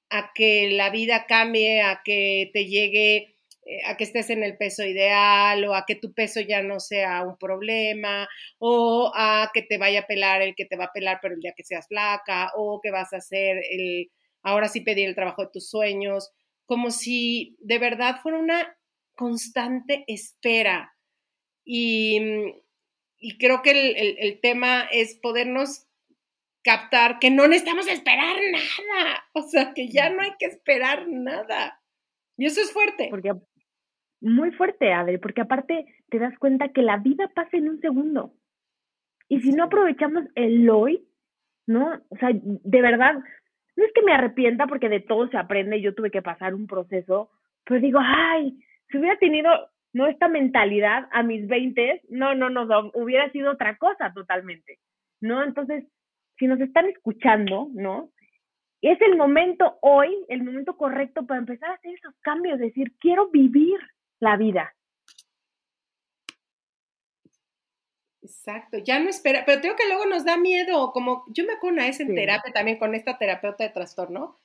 a 0.09 0.31
que 0.33 0.69
la 0.71 0.89
vida 0.89 1.25
cambie, 1.27 1.81
a 1.81 2.01
que 2.03 2.49
te 2.53 2.65
llegue, 2.65 3.36
a 3.85 3.97
que 3.97 4.03
estés 4.03 4.29
en 4.29 4.43
el 4.43 4.57
peso 4.57 4.83
ideal 4.83 5.63
o 5.65 5.75
a 5.75 5.85
que 5.85 5.95
tu 5.95 6.13
peso 6.13 6.41
ya 6.41 6.61
no 6.61 6.79
sea 6.79 7.23
un 7.23 7.37
problema 7.37 8.27
o 8.59 9.11
a 9.15 9.51
que 9.53 9.61
te 9.61 9.77
vaya 9.77 10.01
a 10.01 10.07
pelar 10.07 10.41
el 10.41 10.55
que 10.55 10.65
te 10.65 10.77
va 10.77 10.85
a 10.85 10.93
pelar 10.93 11.19
pero 11.21 11.35
el 11.35 11.41
día 11.41 11.53
que 11.55 11.63
seas 11.63 11.87
flaca 11.87 12.51
o 12.55 12.79
que 12.81 12.91
vas 12.91 13.13
a 13.13 13.17
hacer 13.17 13.61
el, 13.69 14.09
ahora 14.43 14.69
sí 14.69 14.81
pedir 14.81 15.07
el 15.07 15.15
trabajo 15.15 15.43
de 15.43 15.51
tus 15.51 15.69
sueños, 15.69 16.31
como 16.65 16.91
si 16.91 17.57
de 17.59 17.79
verdad 17.79 18.21
fuera 18.21 18.39
una 18.39 18.77
constante 19.15 20.03
espera. 20.07 20.95
Y, 21.65 22.19
y 23.17 23.37
creo 23.37 23.61
que 23.61 23.71
el, 23.71 24.17
el 24.19 24.39
tema 24.39 24.87
es 24.91 25.15
podernos 25.15 25.87
captar 26.63 27.19
que 27.19 27.29
no 27.29 27.47
necesitamos 27.47 27.87
esperar 27.87 28.37
nada, 28.51 29.25
o 29.33 29.41
sea, 29.43 29.73
que 29.73 29.89
ya 29.89 30.09
no 30.09 30.21
hay 30.21 30.31
que 30.39 30.45
esperar 30.45 31.07
nada. 31.07 31.81
Y 32.37 32.45
eso 32.45 32.61
es 32.61 32.71
fuerte. 32.71 33.07
Porque 33.09 33.31
muy 34.21 34.51
fuerte, 34.51 34.93
Adri, 34.93 35.17
porque 35.17 35.41
aparte 35.41 35.85
te 36.09 36.19
das 36.19 36.37
cuenta 36.39 36.69
que 36.69 36.81
la 36.81 36.97
vida 36.97 37.29
pasa 37.33 37.57
en 37.57 37.69
un 37.69 37.79
segundo. 37.81 38.33
Y 39.29 39.41
si 39.41 39.51
no 39.51 39.65
aprovechamos 39.65 40.25
el 40.35 40.69
hoy, 40.69 41.05
¿no? 41.67 42.01
O 42.09 42.17
sea, 42.17 42.29
de 42.33 42.81
verdad, 42.81 43.15
no 43.75 43.85
es 43.85 43.91
que 43.93 44.01
me 44.01 44.13
arrepienta 44.13 44.67
porque 44.67 44.89
de 44.89 45.01
todo 45.01 45.27
se 45.29 45.37
aprende, 45.37 45.81
yo 45.81 45.93
tuve 45.93 46.11
que 46.11 46.21
pasar 46.21 46.55
un 46.55 46.65
proceso, 46.65 47.29
pero 47.65 47.79
digo, 47.79 47.99
ay, 48.01 48.57
si 48.89 48.97
hubiera 48.97 49.17
tenido 49.17 49.49
no 49.93 50.07
esta 50.07 50.27
mentalidad 50.27 51.07
a 51.11 51.23
mis 51.23 51.47
20, 51.47 52.03
no, 52.09 52.35
no, 52.35 52.49
no, 52.49 52.91
hubiera 52.93 53.31
sido 53.31 53.51
otra 53.51 53.77
cosa 53.77 54.13
totalmente, 54.13 54.79
¿no? 55.21 55.43
Entonces, 55.43 55.85
si 56.37 56.47
nos 56.47 56.59
están 56.59 56.85
escuchando, 56.85 57.67
¿no? 57.73 58.11
Es 58.81 59.01
el 59.01 59.17
momento 59.17 59.77
hoy, 59.81 60.15
el 60.29 60.43
momento 60.43 60.77
correcto 60.77 61.25
para 61.25 61.39
empezar 61.39 61.71
a 61.71 61.73
hacer 61.73 61.93
esos 61.95 62.13
cambios, 62.21 62.59
decir, 62.59 62.93
quiero 62.99 63.29
vivir 63.29 63.79
la 64.19 64.37
vida. 64.37 64.73
Exacto, 68.21 68.77
ya 68.79 68.99
no 68.99 69.09
espera, 69.09 69.43
pero 69.45 69.61
tengo 69.61 69.75
que 69.75 69.87
luego 69.87 70.05
nos 70.05 70.25
da 70.25 70.37
miedo, 70.37 70.91
como 70.91 71.23
yo 71.29 71.45
me 71.45 71.53
acuerdo 71.53 71.75
una 71.75 71.85
vez 71.85 71.99
en 71.99 72.13
terapia 72.13 72.51
también 72.51 72.77
con 72.77 72.93
esta 72.95 73.17
terapeuta 73.17 73.63
de 73.63 73.69
trastorno, 73.69 74.35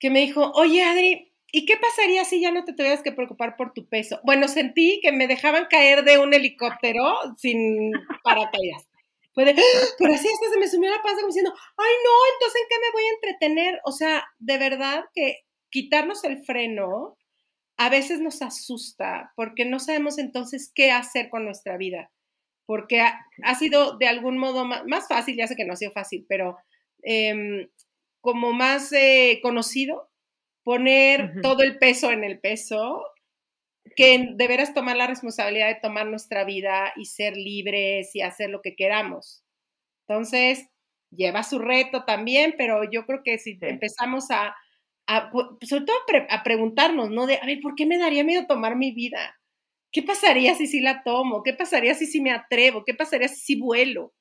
que 0.00 0.10
me 0.10 0.20
dijo, 0.20 0.52
oye 0.54 0.84
Adri, 0.84 1.32
¿y 1.52 1.66
qué 1.66 1.76
pasaría 1.78 2.24
si 2.24 2.40
ya 2.40 2.52
no 2.52 2.64
te 2.64 2.74
tuvieras 2.74 3.02
que 3.02 3.12
preocupar 3.12 3.56
por 3.56 3.72
tu 3.74 3.88
peso? 3.88 4.20
Bueno, 4.24 4.48
sentí 4.48 5.00
que 5.02 5.12
me 5.12 5.28
dejaban 5.28 5.66
caer 5.70 6.04
de 6.04 6.18
un 6.18 6.34
helicóptero 6.34 7.02
sin 7.38 7.92
paracaídas. 8.24 8.88
Fue 9.34 9.44
de, 9.46 9.54
pero 9.98 10.14
así 10.14 10.28
hasta 10.28 10.50
se 10.50 10.58
me 10.60 10.68
sumió 10.68 10.90
la 10.90 11.02
panza 11.02 11.16
como 11.22 11.28
diciendo, 11.28 11.54
ay 11.76 11.92
no, 12.04 12.12
entonces 12.34 12.62
¿en 12.62 12.68
qué 12.68 12.76
me 12.80 12.92
voy 12.92 13.04
a 13.04 13.14
entretener? 13.14 13.80
O 13.84 13.92
sea, 13.92 14.24
de 14.38 14.58
verdad 14.58 15.04
que 15.14 15.40
quitarnos 15.70 16.24
el 16.24 16.44
freno 16.44 17.16
a 17.82 17.88
veces 17.88 18.20
nos 18.20 18.42
asusta 18.42 19.32
porque 19.34 19.64
no 19.64 19.80
sabemos 19.80 20.18
entonces 20.18 20.70
qué 20.72 20.92
hacer 20.92 21.28
con 21.30 21.44
nuestra 21.44 21.76
vida. 21.76 22.12
Porque 22.64 23.00
ha, 23.00 23.54
sido 23.56 23.98
de 23.98 24.06
algún 24.06 24.38
modo 24.38 24.64
más, 24.64 25.08
fácil, 25.08 25.36
ya 25.36 25.48
sé 25.48 25.56
que 25.56 25.64
no 25.64 25.72
ha 25.72 25.76
sido 25.76 25.90
fácil, 25.90 26.24
pero 26.28 26.56
em, 27.02 27.68
como 28.20 28.52
más 28.52 28.92
eh, 28.92 29.40
conocido, 29.42 30.08
poner 30.62 31.40
todo 31.42 31.64
el 31.64 31.78
peso 31.78 32.12
en 32.12 32.22
el 32.22 32.38
peso 32.38 33.04
que 33.96 34.28
de 34.32 34.46
veras 34.46 34.74
tomar 34.74 34.96
la 34.96 35.08
responsabilidad 35.08 35.66
de 35.66 35.80
tomar 35.82 36.06
nuestra 36.06 36.44
vida 36.44 36.92
y 36.94 37.06
ser 37.06 37.36
libres 37.36 38.14
y 38.14 38.20
hacer 38.20 38.48
lo 38.48 38.62
que 38.62 38.76
queramos. 38.76 39.42
Entonces, 40.06 40.68
lleva 41.10 41.42
su 41.42 41.58
reto 41.58 42.04
también, 42.04 42.54
pero 42.56 42.88
yo 42.88 43.06
creo 43.06 43.22
que 43.24 43.38
si 43.38 43.58
empezamos 43.60 44.30
a, 44.30 44.54
sobre 45.62 45.84
todo 45.84 45.96
a, 46.30 46.42
preguntarnos, 46.42 47.10
¿no? 47.10 47.26
De, 47.26 47.36
a 47.36 47.46
ver, 47.46 47.60
¿por 47.60 47.74
qué 47.74 47.86
me 47.86 47.98
daría 47.98 48.24
miedo 48.24 48.46
tomar 48.46 48.76
mi 48.76 48.92
vida? 48.92 49.38
¿Qué 49.90 50.02
pasaría 50.02 50.54
si 50.54 50.66
sí 50.66 50.80
la 50.80 51.02
tomo? 51.02 51.42
¿Qué 51.42 51.52
pasaría 51.52 51.94
si 51.94 52.06
sí 52.06 52.20
me 52.20 52.32
atrevo? 52.32 52.84
¿Qué 52.84 52.94
pasaría 52.94 53.28
si 53.28 53.40
sí 53.40 53.60
vuelo? 53.60 54.12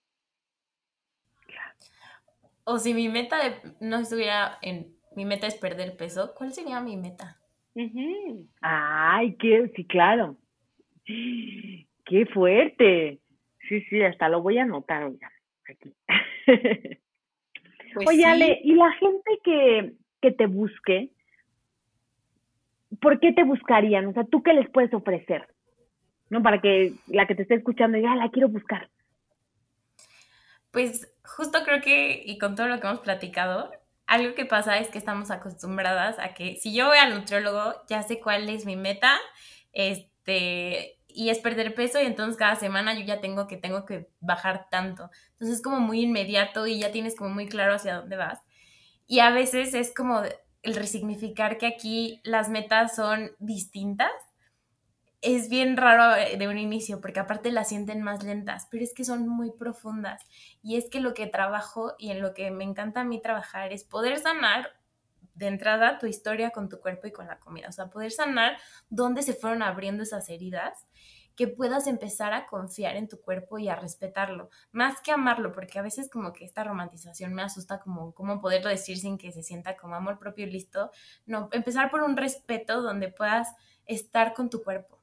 O 2.63 2.77
si 2.77 2.93
mi 2.93 3.10
meta 3.10 3.38
no 3.80 3.99
estuviera 3.99 4.58
en, 4.62 4.95
mi 5.15 5.25
meta 5.25 5.47
es 5.47 5.56
perder 5.56 5.97
peso, 5.97 6.34
¿cuál 6.36 6.54
sería 6.54 6.80
mi 6.82 6.97
meta? 6.97 7.39
Ay, 8.62 9.36
qué, 9.38 9.71
sí, 9.75 9.86
claro. 9.86 10.38
Qué 11.06 12.25
fuerte. 12.34 13.19
Sí, 13.67 13.82
sí, 13.89 14.01
hasta 14.01 14.30
lo 14.30 14.41
voy 14.41 14.58
a 14.58 14.63
anotar, 14.63 15.04
oiga, 15.04 15.32
aquí. 15.69 15.93
Pues 17.93 18.08
Oye, 18.08 18.25
Ale, 18.25 18.60
y 18.63 18.73
la 18.75 18.91
gente 18.93 19.39
que, 19.43 19.93
que 20.21 20.31
te 20.31 20.45
busque, 20.45 21.12
¿por 23.01 23.19
qué 23.19 23.34
te 23.34 23.43
buscarían? 23.43 24.07
O 24.07 24.13
sea, 24.13 24.23
¿tú 24.23 24.43
qué 24.43 24.53
les 24.53 24.69
puedes 24.69 24.93
ofrecer? 24.93 25.47
¿No? 26.29 26.41
Para 26.41 26.62
que 26.62 26.93
la 27.07 27.27
que 27.27 27.36
te 27.36 27.41
esté 27.41 27.55
escuchando 27.55 27.97
diga, 27.97 28.15
la 28.15 28.29
quiero 28.29 28.47
buscar. 28.47 28.89
Pues 30.71 31.12
justo 31.23 31.60
creo 31.65 31.81
que, 31.81 32.23
y 32.25 32.38
con 32.38 32.55
todo 32.55 32.67
lo 32.67 32.79
que 32.79 32.88
hemos 32.88 33.01
platicado, 33.01 33.71
algo 34.07 34.36
que 34.36 34.45
pasa 34.45 34.77
es 34.77 34.89
que 34.89 34.97
estamos 34.97 35.31
acostumbradas 35.31 36.19
a 36.19 36.34
que 36.34 36.55
si 36.55 36.73
yo 36.73 36.88
voy 36.88 36.97
al 36.97 37.13
nutriólogo, 37.13 37.73
ya 37.89 38.03
sé 38.03 38.19
cuál 38.19 38.49
es 38.49 38.65
mi 38.65 38.75
meta, 38.75 39.17
este, 39.73 40.97
y 41.07 41.29
es 41.29 41.39
perder 41.39 41.73
peso 41.75 42.01
y 42.01 42.05
entonces 42.05 42.38
cada 42.38 42.55
semana 42.55 42.93
yo 42.93 43.05
ya 43.05 43.21
tengo 43.21 43.47
que 43.47 43.57
tengo 43.57 43.86
que 43.86 44.07
bajar 44.19 44.67
tanto. 44.69 45.10
Entonces 45.34 45.57
es 45.57 45.62
como 45.62 45.79
muy 45.79 46.01
inmediato 46.01 46.67
y 46.67 46.79
ya 46.79 46.91
tienes 46.91 47.15
como 47.15 47.31
muy 47.31 47.47
claro 47.47 47.73
hacia 47.73 47.95
dónde 47.95 48.15
vas. 48.17 48.39
Y 49.12 49.19
a 49.19 49.30
veces 49.30 49.74
es 49.74 49.93
como 49.93 50.21
el 50.62 50.74
resignificar 50.74 51.58
que 51.58 51.67
aquí 51.67 52.21
las 52.24 52.47
metas 52.47 52.95
son 52.95 53.32
distintas 53.39 54.10
es 55.19 55.50
bien 55.50 55.76
raro 55.76 56.15
eh, 56.15 56.38
de 56.38 56.47
un 56.47 56.58
inicio, 56.58 57.02
porque 57.02 57.19
aparte 57.19 57.52
las 57.52 57.67
sienten 57.67 58.02
más 58.04 58.24
lentas, 58.24 58.69
pero 58.71 58.86
es 58.86 58.93
que 58.93 59.04
son 59.04 59.28
muy 59.28 59.52
profundas. 59.52 60.26
Y 60.63 60.78
es 60.78 60.89
que 60.89 61.02
lo 61.02 61.13
que 61.13 61.28
trabajo 61.28 61.93
y 62.00 62.12
en 62.12 62.21
lo 62.21 62.34
que 62.34 62.52
me 62.52 62.63
encanta 62.63 63.02
a 63.02 63.04
mí 63.04 63.21
trabajar 63.21 63.74
es 63.74 63.84
poder 63.84 64.17
sanar 64.17 64.69
de 65.34 65.47
entrada 65.47 65.97
tu 65.97 66.06
historia 66.06 66.52
con 66.52 66.69
tu 66.69 66.80
cuerpo 66.80 67.06
y 67.06 67.12
con 67.12 67.28
la 67.28 67.38
comida. 67.38 67.67
O 67.67 67.74
sea, 67.74 67.89
poder 67.89 68.12
sanar 68.12 68.56
dónde 68.89 69.24
se 69.24 69.34
fueron 69.34 69.62
abriendo 69.62 70.04
esas 70.04 70.30
heridas 70.30 70.88
que 71.41 71.47
puedas 71.47 71.88
empezar 71.88 72.34
a 72.34 72.45
confiar 72.45 72.95
en 72.97 73.08
tu 73.08 73.19
cuerpo 73.19 73.58
y 73.58 73.67
a 73.67 73.75
respetarlo, 73.75 74.51
más 74.71 75.01
que 75.01 75.12
amarlo, 75.12 75.51
porque 75.51 75.80
a 75.80 75.82
veces 75.82 76.08
como 76.08 76.34
que 76.34 76.45
esta 76.45 76.63
romantización 76.63 77.34
me 77.34 77.41
asusta 77.41 77.80
como 77.80 78.13
cómo 78.13 78.39
poderlo 78.39 78.69
decir 78.69 78.99
sin 78.99 79.17
que 79.17 79.32
se 79.32 79.41
sienta 79.41 79.75
como 79.75 79.95
amor 79.95 80.19
propio 80.19 80.45
y 80.45 80.51
listo. 80.51 80.91
No, 81.25 81.49
empezar 81.51 81.89
por 81.89 82.04
un 82.04 82.15
respeto 82.15 82.84
donde 82.84 83.08
puedas 83.08 83.56
estar 83.88 84.36
con 84.36 84.51
tu 84.51 84.62
cuerpo, 84.62 84.99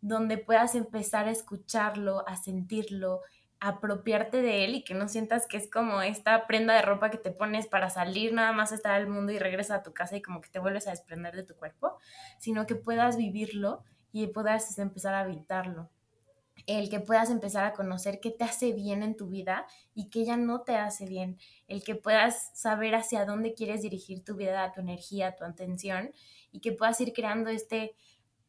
donde 0.00 0.38
puedas 0.38 0.74
empezar 0.76 1.28
a 1.28 1.30
escucharlo, 1.30 2.26
a 2.26 2.36
sentirlo, 2.36 3.20
apropiarte 3.60 4.40
de 4.40 4.64
él 4.64 4.76
y 4.76 4.84
que 4.84 4.94
no 4.94 5.08
sientas 5.08 5.46
que 5.46 5.58
es 5.58 5.70
como 5.70 6.00
esta 6.00 6.46
prenda 6.46 6.72
de 6.72 6.80
ropa 6.80 7.10
que 7.10 7.18
te 7.18 7.32
pones 7.32 7.66
para 7.66 7.90
salir 7.90 8.32
nada 8.32 8.52
más 8.52 8.72
a 8.72 8.76
estar 8.76 8.94
al 8.94 9.08
mundo 9.08 9.30
y 9.30 9.38
regresas 9.38 9.80
a 9.80 9.82
tu 9.82 9.92
casa 9.92 10.16
y 10.16 10.22
como 10.22 10.40
que 10.40 10.48
te 10.48 10.58
vuelves 10.58 10.86
a 10.86 10.92
desprender 10.92 11.36
de 11.36 11.42
tu 11.42 11.54
cuerpo, 11.54 11.98
sino 12.38 12.64
que 12.64 12.76
puedas 12.76 13.18
vivirlo 13.18 13.84
y 14.12 14.26
puedas 14.28 14.78
empezar 14.78 15.14
a 15.14 15.20
habitarlo. 15.20 15.90
El 16.66 16.90
que 16.90 17.00
puedas 17.00 17.30
empezar 17.30 17.64
a 17.64 17.72
conocer 17.72 18.20
qué 18.20 18.30
te 18.30 18.44
hace 18.44 18.72
bien 18.72 19.02
en 19.02 19.16
tu 19.16 19.28
vida 19.28 19.66
y 19.94 20.10
qué 20.10 20.24
ya 20.24 20.36
no 20.36 20.60
te 20.60 20.76
hace 20.76 21.06
bien. 21.06 21.38
El 21.66 21.82
que 21.82 21.96
puedas 21.96 22.50
saber 22.54 22.94
hacia 22.94 23.24
dónde 23.24 23.54
quieres 23.54 23.82
dirigir 23.82 24.22
tu 24.22 24.36
vida, 24.36 24.70
tu 24.72 24.80
energía, 24.80 25.34
tu 25.34 25.44
atención 25.44 26.12
y 26.52 26.60
que 26.60 26.72
puedas 26.72 27.00
ir 27.00 27.12
creando 27.12 27.50
este, 27.50 27.96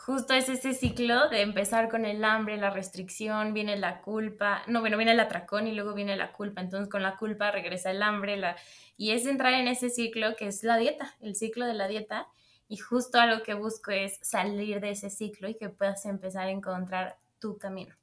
Justo 0.06 0.36
es 0.36 0.50
ese 0.50 0.76
ciclo 0.76 1.30
de 1.30 1.42
empezar 1.42 1.90
con 1.90 2.06
el 2.06 2.24
hambre, 2.24 2.58
la 2.58 2.70
restricción, 2.70 3.56
viene 3.56 3.76
la 3.76 4.02
culpa, 4.02 4.62
no, 4.68 4.82
bueno, 4.82 4.98
viene 4.98 5.14
el 5.14 5.20
atracón 5.20 5.66
y 5.66 5.72
luego 5.74 5.96
viene 5.96 6.16
la 6.16 6.32
culpa, 6.32 6.62
entonces 6.62 6.90
con 6.92 7.02
la 7.02 7.18
culpa 7.18 7.50
regresa 7.50 7.90
el 7.90 8.04
hambre, 8.04 8.38
la... 8.38 8.56
y 8.98 9.14
es 9.14 9.26
entrar 9.26 9.56
en 9.56 9.68
ese 9.68 9.90
ciclo 9.90 10.36
que 10.36 10.46
es 10.46 10.62
la 10.62 10.78
dieta, 10.78 11.16
el 11.22 11.36
ciclo 11.36 11.66
de 11.66 11.74
la 11.74 11.88
dieta, 11.88 12.28
y 12.68 12.78
justo 12.78 13.20
algo 13.20 13.42
que 13.42 13.56
busco 13.56 13.90
es 13.90 14.20
salir 14.22 14.80
de 14.80 14.92
ese 14.92 15.10
ciclo 15.10 15.50
y 15.50 15.56
que 15.56 15.70
puedas 15.70 16.06
empezar 16.06 16.50
a 16.50 16.52
encontrar 16.52 17.18
tu 17.40 17.58
camino. 17.58 17.96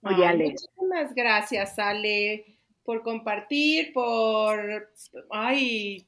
Muchísimas 0.00 1.12
gracias, 1.12 1.76
Ale, 1.76 2.56
por 2.84 3.02
compartir, 3.02 3.92
por 3.92 4.92
ay, 5.30 6.06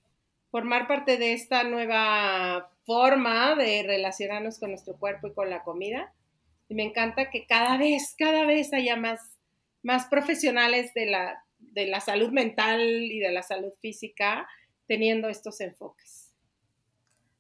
formar 0.50 0.86
parte 0.86 1.18
de 1.18 1.32
esta 1.32 1.64
nueva 1.64 2.70
forma 2.84 3.54
de 3.54 3.82
relacionarnos 3.86 4.58
con 4.58 4.70
nuestro 4.70 4.96
cuerpo 4.98 5.28
y 5.28 5.34
con 5.34 5.50
la 5.50 5.62
comida. 5.62 6.12
Y 6.68 6.74
me 6.74 6.84
encanta 6.84 7.30
que 7.30 7.46
cada 7.46 7.76
vez, 7.78 8.14
cada 8.18 8.44
vez 8.44 8.72
haya 8.72 8.96
más, 8.96 9.20
más 9.82 10.06
profesionales 10.06 10.92
de 10.94 11.06
la, 11.06 11.44
de 11.58 11.86
la 11.86 12.00
salud 12.00 12.30
mental 12.30 12.80
y 12.80 13.18
de 13.18 13.32
la 13.32 13.42
salud 13.42 13.72
física 13.80 14.48
teniendo 14.86 15.28
estos 15.28 15.60
enfoques. 15.60 16.32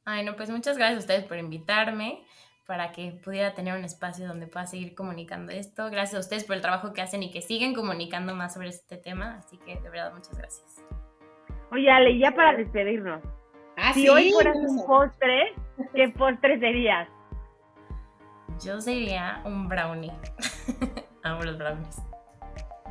Ay, 0.04 0.24
no, 0.24 0.36
pues 0.36 0.50
muchas 0.50 0.78
gracias 0.78 0.98
a 0.98 1.00
ustedes 1.00 1.24
por 1.24 1.38
invitarme 1.38 2.24
para 2.66 2.92
que 2.92 3.12
pudiera 3.12 3.54
tener 3.54 3.74
un 3.74 3.84
espacio 3.84 4.26
donde 4.26 4.46
pueda 4.46 4.66
seguir 4.66 4.94
comunicando 4.94 5.52
esto. 5.52 5.90
Gracias 5.90 6.16
a 6.16 6.20
ustedes 6.20 6.44
por 6.44 6.54
el 6.56 6.62
trabajo 6.62 6.92
que 6.92 7.00
hacen 7.00 7.22
y 7.22 7.30
que 7.30 7.40
siguen 7.40 7.74
comunicando 7.74 8.34
más 8.34 8.54
sobre 8.54 8.68
este 8.68 8.98
tema. 8.98 9.38
Así 9.38 9.56
que 9.58 9.80
de 9.80 9.88
verdad, 9.88 10.12
muchas 10.12 10.36
gracias. 10.36 10.82
Oye, 11.70 11.90
Ale, 11.90 12.18
ya 12.18 12.32
para 12.32 12.54
despedirnos. 12.54 13.22
Ah, 13.76 13.92
si 13.92 14.08
hoy 14.08 14.32
fueras 14.32 14.56
un 14.56 14.84
postre, 14.86 15.54
¿qué 15.94 16.08
postre 16.08 16.58
serías? 16.58 17.08
Yo 18.64 18.80
sería 18.80 19.40
un 19.44 19.68
brownie. 19.68 20.12
Amo 21.22 21.42
los 21.42 21.58
brownies. 21.58 22.02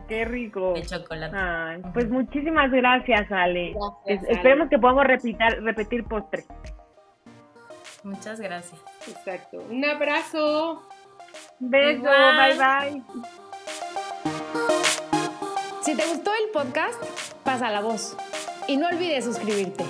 Qué 0.07 0.23
rico. 0.23 0.73
De 0.73 0.83
chocolate. 0.83 1.35
pues 1.93 2.09
muchísimas 2.09 2.71
gracias, 2.71 3.29
Ale. 3.31 3.75
Esperemos 4.05 4.69
que 4.69 4.79
podamos 4.79 5.03
repetir, 5.05 5.37
repetir 5.61 6.05
postre. 6.05 6.45
Muchas 8.03 8.39
gracias. 8.39 8.81
Exacto. 9.07 9.57
Un 9.69 9.83
abrazo. 9.83 10.87
Beso, 11.59 12.03
bye 12.03 12.57
bye. 12.57 13.03
Si 15.81 15.95
te 15.95 16.05
gustó 16.05 16.31
el 16.33 16.51
podcast, 16.53 17.03
pasa 17.43 17.69
la 17.69 17.81
voz. 17.81 18.15
Y 18.67 18.75
no 18.75 18.87
olvides 18.87 19.23
suscribirte. 19.23 19.85